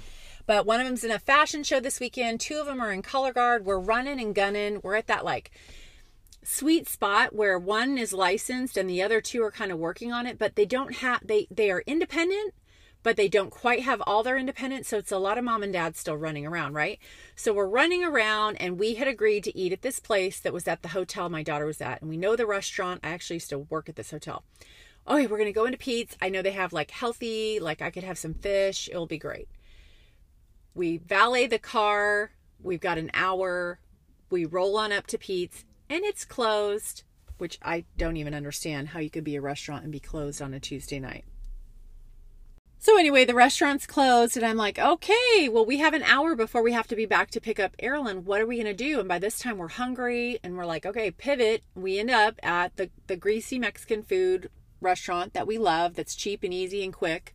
but 0.46 0.64
one 0.64 0.80
of 0.80 0.86
them's 0.86 1.04
in 1.04 1.10
a 1.10 1.18
fashion 1.18 1.62
show 1.62 1.78
this 1.78 2.00
weekend. 2.00 2.40
Two 2.40 2.56
of 2.56 2.64
them 2.64 2.80
are 2.80 2.90
in 2.90 3.02
color 3.02 3.34
guard. 3.34 3.66
We're 3.66 3.78
running 3.78 4.18
and 4.18 4.34
gunning. 4.34 4.80
We're 4.82 4.94
at 4.94 5.08
that 5.08 5.26
like 5.26 5.50
sweet 6.42 6.88
spot 6.88 7.34
where 7.34 7.58
one 7.58 7.98
is 7.98 8.14
licensed 8.14 8.78
and 8.78 8.88
the 8.88 9.02
other 9.02 9.20
two 9.20 9.42
are 9.42 9.50
kind 9.50 9.70
of 9.70 9.78
working 9.78 10.10
on 10.10 10.26
it, 10.26 10.38
but 10.38 10.56
they 10.56 10.64
don't 10.64 10.94
have 10.94 11.20
they 11.22 11.46
they 11.50 11.70
are 11.70 11.82
independent 11.86 12.54
but 13.02 13.16
they 13.16 13.28
don't 13.28 13.50
quite 13.50 13.82
have 13.82 14.02
all 14.06 14.22
their 14.22 14.36
independence. 14.36 14.88
So 14.88 14.98
it's 14.98 15.12
a 15.12 15.18
lot 15.18 15.38
of 15.38 15.44
mom 15.44 15.62
and 15.62 15.72
dad 15.72 15.96
still 15.96 16.16
running 16.16 16.46
around, 16.46 16.74
right? 16.74 16.98
So 17.36 17.52
we're 17.52 17.68
running 17.68 18.04
around, 18.04 18.56
and 18.56 18.78
we 18.78 18.94
had 18.94 19.08
agreed 19.08 19.44
to 19.44 19.56
eat 19.56 19.72
at 19.72 19.82
this 19.82 20.00
place 20.00 20.40
that 20.40 20.52
was 20.52 20.68
at 20.68 20.82
the 20.82 20.88
hotel 20.88 21.28
my 21.28 21.42
daughter 21.42 21.66
was 21.66 21.80
at. 21.80 22.00
And 22.00 22.10
we 22.10 22.16
know 22.16 22.36
the 22.36 22.46
restaurant. 22.46 23.00
I 23.04 23.10
actually 23.10 23.36
used 23.36 23.50
to 23.50 23.58
work 23.58 23.88
at 23.88 23.96
this 23.96 24.10
hotel. 24.10 24.44
Okay, 25.06 25.26
we're 25.26 25.38
going 25.38 25.46
to 25.46 25.52
go 25.52 25.64
into 25.64 25.78
Pete's. 25.78 26.16
I 26.20 26.28
know 26.28 26.42
they 26.42 26.52
have 26.52 26.72
like 26.72 26.90
healthy, 26.90 27.60
like 27.60 27.80
I 27.80 27.90
could 27.90 28.04
have 28.04 28.18
some 28.18 28.34
fish. 28.34 28.88
It'll 28.88 29.06
be 29.06 29.18
great. 29.18 29.48
We 30.74 30.98
valet 30.98 31.46
the 31.46 31.58
car. 31.58 32.32
We've 32.62 32.80
got 32.80 32.98
an 32.98 33.10
hour. 33.14 33.80
We 34.30 34.44
roll 34.44 34.76
on 34.76 34.92
up 34.92 35.06
to 35.06 35.18
Pete's, 35.18 35.64
and 35.88 36.04
it's 36.04 36.26
closed, 36.26 37.04
which 37.38 37.58
I 37.62 37.84
don't 37.96 38.18
even 38.18 38.34
understand 38.34 38.88
how 38.88 39.00
you 39.00 39.08
could 39.08 39.24
be 39.24 39.36
a 39.36 39.40
restaurant 39.40 39.84
and 39.84 39.92
be 39.92 40.00
closed 40.00 40.42
on 40.42 40.52
a 40.52 40.60
Tuesday 40.60 41.00
night. 41.00 41.24
So 42.80 42.96
anyway, 42.96 43.24
the 43.24 43.34
restaurant's 43.34 43.86
closed, 43.86 44.36
and 44.36 44.46
I'm 44.46 44.56
like, 44.56 44.78
okay, 44.78 45.48
well, 45.48 45.66
we 45.66 45.78
have 45.78 45.94
an 45.94 46.04
hour 46.04 46.36
before 46.36 46.62
we 46.62 46.72
have 46.72 46.86
to 46.88 46.96
be 46.96 47.06
back 47.06 47.28
to 47.32 47.40
pick 47.40 47.58
up 47.58 47.76
Erlen. 47.78 48.22
What 48.22 48.40
are 48.40 48.46
we 48.46 48.56
gonna 48.56 48.72
do? 48.72 49.00
And 49.00 49.08
by 49.08 49.18
this 49.18 49.40
time, 49.40 49.58
we're 49.58 49.68
hungry, 49.68 50.38
and 50.44 50.56
we're 50.56 50.64
like, 50.64 50.86
okay, 50.86 51.10
pivot. 51.10 51.64
We 51.74 51.98
end 51.98 52.10
up 52.10 52.38
at 52.40 52.76
the 52.76 52.90
the 53.08 53.16
greasy 53.16 53.58
Mexican 53.58 54.04
food 54.04 54.48
restaurant 54.80 55.34
that 55.34 55.46
we 55.46 55.58
love, 55.58 55.94
that's 55.94 56.14
cheap 56.14 56.44
and 56.44 56.54
easy 56.54 56.84
and 56.84 56.92
quick. 56.92 57.34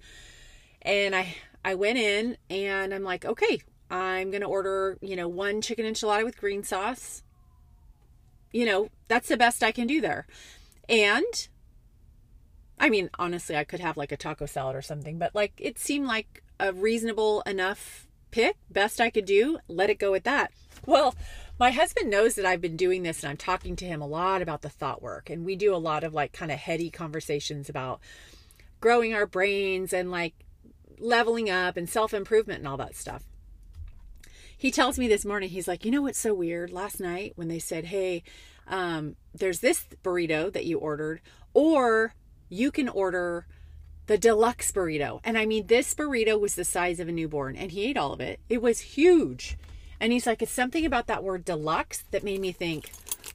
And 0.82 1.14
I 1.14 1.36
I 1.66 1.76
went 1.76 1.98
in, 1.98 2.38
and 2.50 2.94
I'm 2.94 3.04
like, 3.04 3.26
okay, 3.26 3.60
I'm 3.92 4.32
gonna 4.32 4.48
order, 4.48 4.98
you 5.02 5.18
know, 5.18 5.28
one 5.28 5.62
chicken 5.62 5.86
enchilada 5.86 6.24
with 6.24 6.38
green 6.38 6.64
sauce. 6.64 7.22
You 8.54 8.66
know, 8.66 8.90
that's 9.10 9.28
the 9.28 9.38
best 9.38 9.62
I 9.62 9.74
can 9.74 9.88
do 9.88 10.00
there. 10.00 10.26
And 10.88 11.48
I 12.84 12.90
mean, 12.90 13.10
honestly, 13.18 13.56
I 13.56 13.64
could 13.64 13.80
have 13.80 13.96
like 13.96 14.12
a 14.12 14.18
taco 14.18 14.46
salad 14.46 14.76
or 14.76 14.82
something, 14.82 15.18
but 15.18 15.34
like 15.34 15.54
it 15.58 15.80
seemed 15.80 16.06
like 16.06 16.44
a 16.60 16.74
reasonable 16.74 17.40
enough 17.44 18.08
pick, 18.30 18.58
best 18.70 19.00
I 19.00 19.10
could 19.10 19.24
do, 19.24 19.60
let 19.70 19.90
it 19.90 20.00
go 20.00 20.16
at 20.16 20.26
that. 20.26 20.52
Well, 20.86 21.16
my 21.58 21.72
husband 21.72 22.10
knows 22.10 22.36
that 22.36 22.46
I've 22.46 22.60
been 22.60 22.76
doing 22.76 23.04
this 23.04 23.24
and 23.24 23.30
I'm 23.30 23.38
talking 23.38 23.78
to 23.78 23.86
him 23.86 24.02
a 24.02 24.06
lot 24.06 24.42
about 24.42 24.64
the 24.64 24.70
thought 24.70 25.02
work. 25.02 25.30
And 25.30 25.46
we 25.46 25.56
do 25.56 25.74
a 25.74 25.78
lot 25.78 26.04
of 26.04 26.14
like 26.14 26.34
kind 26.34 26.52
of 26.52 26.60
heady 26.60 26.90
conversations 26.90 27.70
about 27.70 28.02
growing 28.82 29.14
our 29.14 29.26
brains 29.26 29.94
and 29.94 30.12
like 30.12 30.34
leveling 31.00 31.50
up 31.50 31.78
and 31.78 31.90
self 31.90 32.14
improvement 32.14 32.60
and 32.60 32.68
all 32.68 32.76
that 32.76 32.98
stuff. 32.98 33.24
He 34.58 34.72
tells 34.72 35.00
me 35.00 35.08
this 35.08 35.24
morning, 35.24 35.48
he's 35.52 35.70
like, 35.70 35.86
you 35.86 35.92
know 35.92 36.02
what's 36.02 36.20
so 36.20 36.34
weird? 36.34 36.70
Last 36.70 37.00
night 37.00 37.32
when 37.38 37.48
they 37.48 37.60
said, 37.60 37.86
hey, 37.86 38.24
um, 38.68 39.16
there's 39.34 39.62
this 39.62 39.86
burrito 40.04 40.52
that 40.52 40.66
you 40.66 40.80
ordered, 40.80 41.22
or 41.54 42.14
you 42.50 42.72
can 42.72 42.90
order 42.90 43.46
the 44.08 44.18
deluxe 44.18 44.72
burrito. 44.72 45.20
And 45.24 45.38
I 45.38 45.46
mean, 45.46 45.68
this 45.68 45.94
burrito 45.94 46.40
was 46.40 46.56
the 46.56 46.66
size 46.66 47.00
of 47.00 47.08
a 47.08 47.12
newborn, 47.12 47.56
and 47.56 47.72
he 47.72 47.86
ate 47.86 47.98
all 47.98 48.14
of 48.14 48.22
it. 48.22 48.40
It 48.50 48.62
was 48.62 48.80
huge. 48.80 49.58
And 50.00 50.12
he's 50.12 50.28
like, 50.28 50.42
it's 50.42 50.52
something 50.52 50.86
about 50.86 51.08
that 51.08 51.24
word 51.24 51.46
deluxe 51.46 52.04
that 52.12 52.24
made 52.24 52.42
me 52.42 52.52
think, 52.52 52.92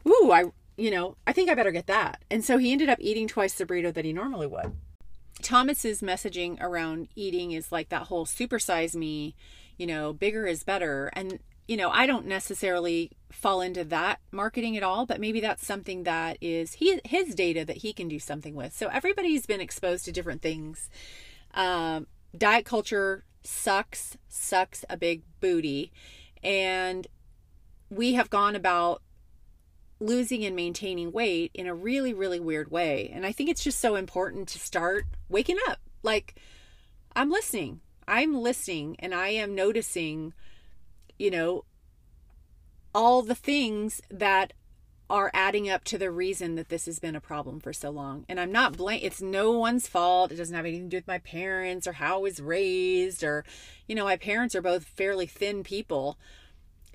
ooh, 0.06 0.30
I, 0.32 0.44
you 0.76 0.90
know, 0.90 1.16
I 1.26 1.32
think 1.32 1.48
I 1.48 1.54
better 1.54 1.70
get 1.70 1.86
that. 1.86 2.22
And 2.30 2.44
so 2.44 2.58
he 2.58 2.72
ended 2.72 2.88
up 2.88 2.98
eating 3.00 3.26
twice 3.26 3.54
the 3.54 3.64
burrito 3.64 3.92
that 3.94 4.04
he 4.04 4.12
normally 4.12 4.46
would. 4.46 4.72
Thomas's 5.42 6.02
messaging 6.02 6.60
around 6.60 7.08
eating 7.14 7.52
is 7.52 7.72
like 7.72 7.88
that 7.88 8.08
whole 8.08 8.26
supersize 8.26 8.94
me, 8.94 9.34
you 9.78 9.86
know, 9.86 10.12
bigger 10.12 10.46
is 10.46 10.64
better. 10.64 11.10
And 11.14 11.38
you 11.68 11.76
know, 11.76 11.90
I 11.90 12.06
don't 12.06 12.26
necessarily 12.26 13.12
fall 13.30 13.60
into 13.60 13.84
that 13.84 14.20
marketing 14.32 14.76
at 14.76 14.82
all, 14.82 15.04
but 15.04 15.20
maybe 15.20 15.38
that's 15.38 15.64
something 15.64 16.04
that 16.04 16.38
is 16.40 16.72
he 16.72 16.98
his 17.04 17.34
data 17.34 17.64
that 17.66 17.76
he 17.78 17.92
can 17.92 18.08
do 18.08 18.18
something 18.18 18.54
with. 18.54 18.72
So 18.72 18.88
everybody's 18.88 19.44
been 19.46 19.60
exposed 19.60 20.06
to 20.06 20.12
different 20.12 20.40
things. 20.40 20.88
Um, 21.52 22.06
diet 22.36 22.64
culture 22.64 23.24
sucks, 23.44 24.16
sucks 24.28 24.84
a 24.88 24.96
big 24.96 25.22
booty, 25.40 25.92
and 26.42 27.06
we 27.90 28.14
have 28.14 28.30
gone 28.30 28.56
about 28.56 29.02
losing 30.00 30.44
and 30.44 30.56
maintaining 30.56 31.12
weight 31.12 31.50
in 31.54 31.66
a 31.66 31.74
really, 31.74 32.14
really 32.14 32.40
weird 32.40 32.70
way. 32.70 33.10
And 33.12 33.26
I 33.26 33.32
think 33.32 33.50
it's 33.50 33.64
just 33.64 33.80
so 33.80 33.94
important 33.94 34.48
to 34.48 34.58
start 34.58 35.04
waking 35.28 35.58
up. 35.68 35.80
Like, 36.02 36.36
I'm 37.14 37.30
listening. 37.30 37.80
I'm 38.06 38.34
listening 38.34 38.96
and 39.00 39.14
I 39.14 39.28
am 39.28 39.54
noticing 39.54 40.32
you 41.18 41.30
know, 41.30 41.64
all 42.94 43.22
the 43.22 43.34
things 43.34 44.00
that 44.10 44.52
are 45.10 45.30
adding 45.32 45.70
up 45.70 45.84
to 45.84 45.96
the 45.96 46.10
reason 46.10 46.54
that 46.56 46.68
this 46.68 46.84
has 46.84 46.98
been 46.98 47.16
a 47.16 47.20
problem 47.20 47.60
for 47.60 47.72
so 47.72 47.88
long. 47.90 48.26
And 48.28 48.38
I'm 48.38 48.52
not 48.52 48.76
blame 48.76 49.00
it's 49.02 49.22
no 49.22 49.52
one's 49.52 49.88
fault. 49.88 50.32
It 50.32 50.36
doesn't 50.36 50.54
have 50.54 50.66
anything 50.66 50.84
to 50.84 50.90
do 50.90 50.96
with 50.98 51.06
my 51.06 51.18
parents 51.18 51.86
or 51.86 51.92
how 51.92 52.16
I 52.16 52.22
was 52.22 52.40
raised 52.40 53.24
or 53.24 53.44
you 53.86 53.94
know, 53.94 54.04
my 54.04 54.16
parents 54.16 54.54
are 54.54 54.62
both 54.62 54.84
fairly 54.84 55.26
thin 55.26 55.62
people. 55.62 56.18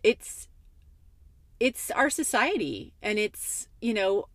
It's 0.03 0.47
it's 1.59 1.89
our 1.91 2.09
society 2.09 2.93
and 3.01 3.17
it's, 3.17 3.67
you 3.81 3.93
know, 3.93 4.27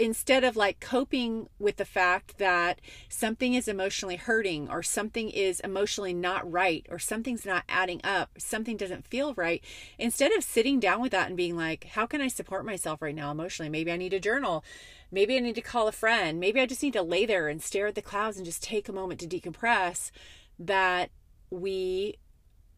instead 0.00 0.44
of 0.44 0.56
like 0.56 0.80
coping 0.80 1.46
with 1.58 1.76
the 1.76 1.84
fact 1.84 2.38
that 2.38 2.80
something 3.10 3.52
is 3.52 3.68
emotionally 3.68 4.16
hurting 4.16 4.66
or 4.70 4.82
something 4.82 5.28
is 5.28 5.60
emotionally 5.60 6.14
not 6.14 6.50
right 6.50 6.86
or 6.88 6.98
something's 6.98 7.44
not 7.44 7.64
adding 7.68 8.00
up, 8.02 8.30
something 8.38 8.78
doesn't 8.78 9.06
feel 9.06 9.34
right, 9.34 9.62
instead 9.98 10.32
of 10.32 10.42
sitting 10.42 10.80
down 10.80 11.02
with 11.02 11.12
that 11.12 11.28
and 11.28 11.36
being 11.36 11.54
like, 11.54 11.84
how 11.84 12.06
can 12.06 12.22
I 12.22 12.28
support 12.28 12.64
myself 12.64 13.02
right 13.02 13.14
now 13.14 13.30
emotionally? 13.30 13.68
Maybe 13.68 13.92
I 13.92 13.98
need 13.98 14.14
a 14.14 14.20
journal. 14.20 14.64
Maybe 15.12 15.36
I 15.36 15.40
need 15.40 15.56
to 15.56 15.60
call 15.60 15.86
a 15.86 15.92
friend. 15.92 16.40
Maybe 16.40 16.60
I 16.60 16.66
just 16.66 16.82
need 16.82 16.94
to 16.94 17.02
lay 17.02 17.26
there 17.26 17.48
and 17.48 17.62
stare 17.62 17.88
at 17.88 17.94
the 17.94 18.00
clouds 18.00 18.38
and 18.38 18.46
just 18.46 18.62
take 18.62 18.88
a 18.88 18.94
moment 18.94 19.20
to 19.20 19.28
decompress. 19.28 20.10
That 20.58 21.10
we 21.50 22.16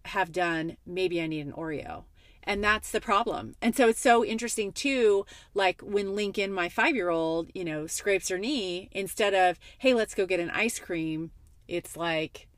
have 0.06 0.32
done, 0.32 0.76
maybe 0.84 1.22
I 1.22 1.28
need 1.28 1.46
an 1.46 1.52
Oreo 1.52 2.04
and 2.44 2.62
that's 2.62 2.90
the 2.90 3.00
problem. 3.00 3.54
And 3.62 3.76
so 3.76 3.88
it's 3.88 4.00
so 4.00 4.24
interesting 4.24 4.72
too 4.72 5.26
like 5.54 5.80
when 5.80 6.14
lincoln 6.14 6.52
my 6.52 6.68
five 6.68 6.94
year 6.94 7.10
old 7.10 7.50
you 7.54 7.64
know 7.64 7.86
scrapes 7.86 8.28
her 8.28 8.38
knee 8.38 8.88
instead 8.92 9.34
of 9.34 9.58
hey 9.78 9.94
let's 9.94 10.14
go 10.14 10.26
get 10.26 10.40
an 10.40 10.50
ice 10.50 10.78
cream 10.78 11.30
it's 11.68 11.96
like 11.96 12.48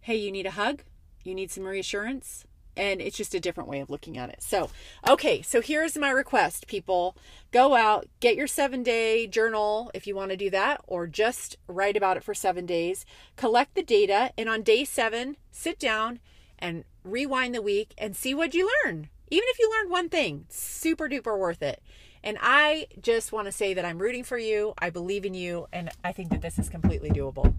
hey 0.00 0.16
you 0.16 0.32
need 0.32 0.46
a 0.46 0.52
hug? 0.52 0.82
You 1.24 1.34
need 1.34 1.50
some 1.50 1.64
reassurance? 1.64 2.44
And 2.76 3.00
it's 3.00 3.16
just 3.16 3.34
a 3.34 3.40
different 3.40 3.68
way 3.68 3.80
of 3.80 3.90
looking 3.90 4.16
at 4.16 4.30
it. 4.30 4.42
So 4.42 4.70
okay 5.06 5.42
so 5.42 5.60
here's 5.60 5.96
my 5.96 6.10
request 6.10 6.66
people. 6.66 7.16
Go 7.50 7.74
out 7.74 8.06
get 8.20 8.36
your 8.36 8.46
seven 8.46 8.82
day 8.82 9.26
journal 9.26 9.90
if 9.94 10.06
you 10.06 10.14
want 10.14 10.30
to 10.30 10.36
do 10.36 10.50
that 10.50 10.80
or 10.86 11.06
just 11.06 11.56
write 11.66 11.96
about 11.96 12.16
it 12.16 12.24
for 12.24 12.34
seven 12.34 12.66
days. 12.66 13.04
Collect 13.36 13.74
the 13.74 13.82
data 13.82 14.32
and 14.38 14.48
on 14.48 14.62
day 14.62 14.84
seven 14.84 15.36
sit 15.50 15.78
down 15.78 16.20
and 16.58 16.84
rewind 17.04 17.54
the 17.54 17.62
week 17.62 17.94
and 17.98 18.16
see 18.16 18.34
what 18.34 18.54
you 18.54 18.70
learn 18.84 19.08
even 19.30 19.44
if 19.48 19.58
you 19.58 19.70
learned 19.70 19.90
one 19.90 20.08
thing, 20.08 20.46
super 20.48 21.08
duper 21.08 21.38
worth 21.38 21.62
it. 21.62 21.82
And 22.22 22.36
I 22.40 22.88
just 23.00 23.32
want 23.32 23.46
to 23.46 23.52
say 23.52 23.74
that 23.74 23.84
I'm 23.84 23.98
rooting 23.98 24.24
for 24.24 24.38
you. 24.38 24.74
I 24.78 24.90
believe 24.90 25.24
in 25.24 25.34
you. 25.34 25.66
And 25.72 25.90
I 26.02 26.12
think 26.12 26.30
that 26.30 26.42
this 26.42 26.58
is 26.58 26.68
completely 26.68 27.10
doable. 27.10 27.54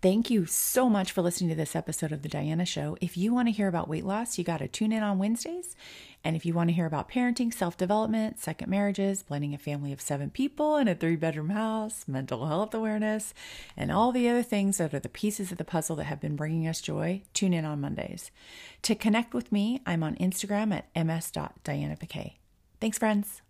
Thank 0.00 0.30
you 0.30 0.46
so 0.46 0.88
much 0.88 1.10
for 1.10 1.22
listening 1.22 1.50
to 1.50 1.56
this 1.56 1.74
episode 1.74 2.12
of 2.12 2.22
The 2.22 2.28
Diana 2.28 2.64
Show. 2.64 2.96
If 3.00 3.16
you 3.16 3.34
want 3.34 3.48
to 3.48 3.52
hear 3.52 3.66
about 3.66 3.88
weight 3.88 4.04
loss, 4.04 4.38
you 4.38 4.44
got 4.44 4.58
to 4.58 4.68
tune 4.68 4.92
in 4.92 5.02
on 5.02 5.18
Wednesdays. 5.18 5.74
And 6.22 6.36
if 6.36 6.46
you 6.46 6.54
want 6.54 6.70
to 6.70 6.74
hear 6.74 6.86
about 6.86 7.10
parenting, 7.10 7.52
self 7.52 7.76
development, 7.76 8.38
second 8.38 8.70
marriages, 8.70 9.24
blending 9.24 9.54
a 9.54 9.58
family 9.58 9.92
of 9.92 10.00
seven 10.00 10.30
people 10.30 10.76
in 10.76 10.86
a 10.86 10.94
three 10.94 11.16
bedroom 11.16 11.50
house, 11.50 12.06
mental 12.06 12.46
health 12.46 12.74
awareness, 12.74 13.34
and 13.76 13.90
all 13.90 14.12
the 14.12 14.28
other 14.28 14.44
things 14.44 14.78
that 14.78 14.94
are 14.94 15.00
the 15.00 15.08
pieces 15.08 15.50
of 15.50 15.58
the 15.58 15.64
puzzle 15.64 15.96
that 15.96 16.04
have 16.04 16.20
been 16.20 16.36
bringing 16.36 16.68
us 16.68 16.80
joy, 16.80 17.22
tune 17.34 17.52
in 17.52 17.64
on 17.64 17.80
Mondays. 17.80 18.30
To 18.82 18.94
connect 18.94 19.34
with 19.34 19.50
me, 19.50 19.82
I'm 19.84 20.04
on 20.04 20.14
Instagram 20.14 20.72
at 20.72 20.86
ms.dianapiquet. 20.94 22.34
Thanks, 22.80 22.98
friends. 22.98 23.42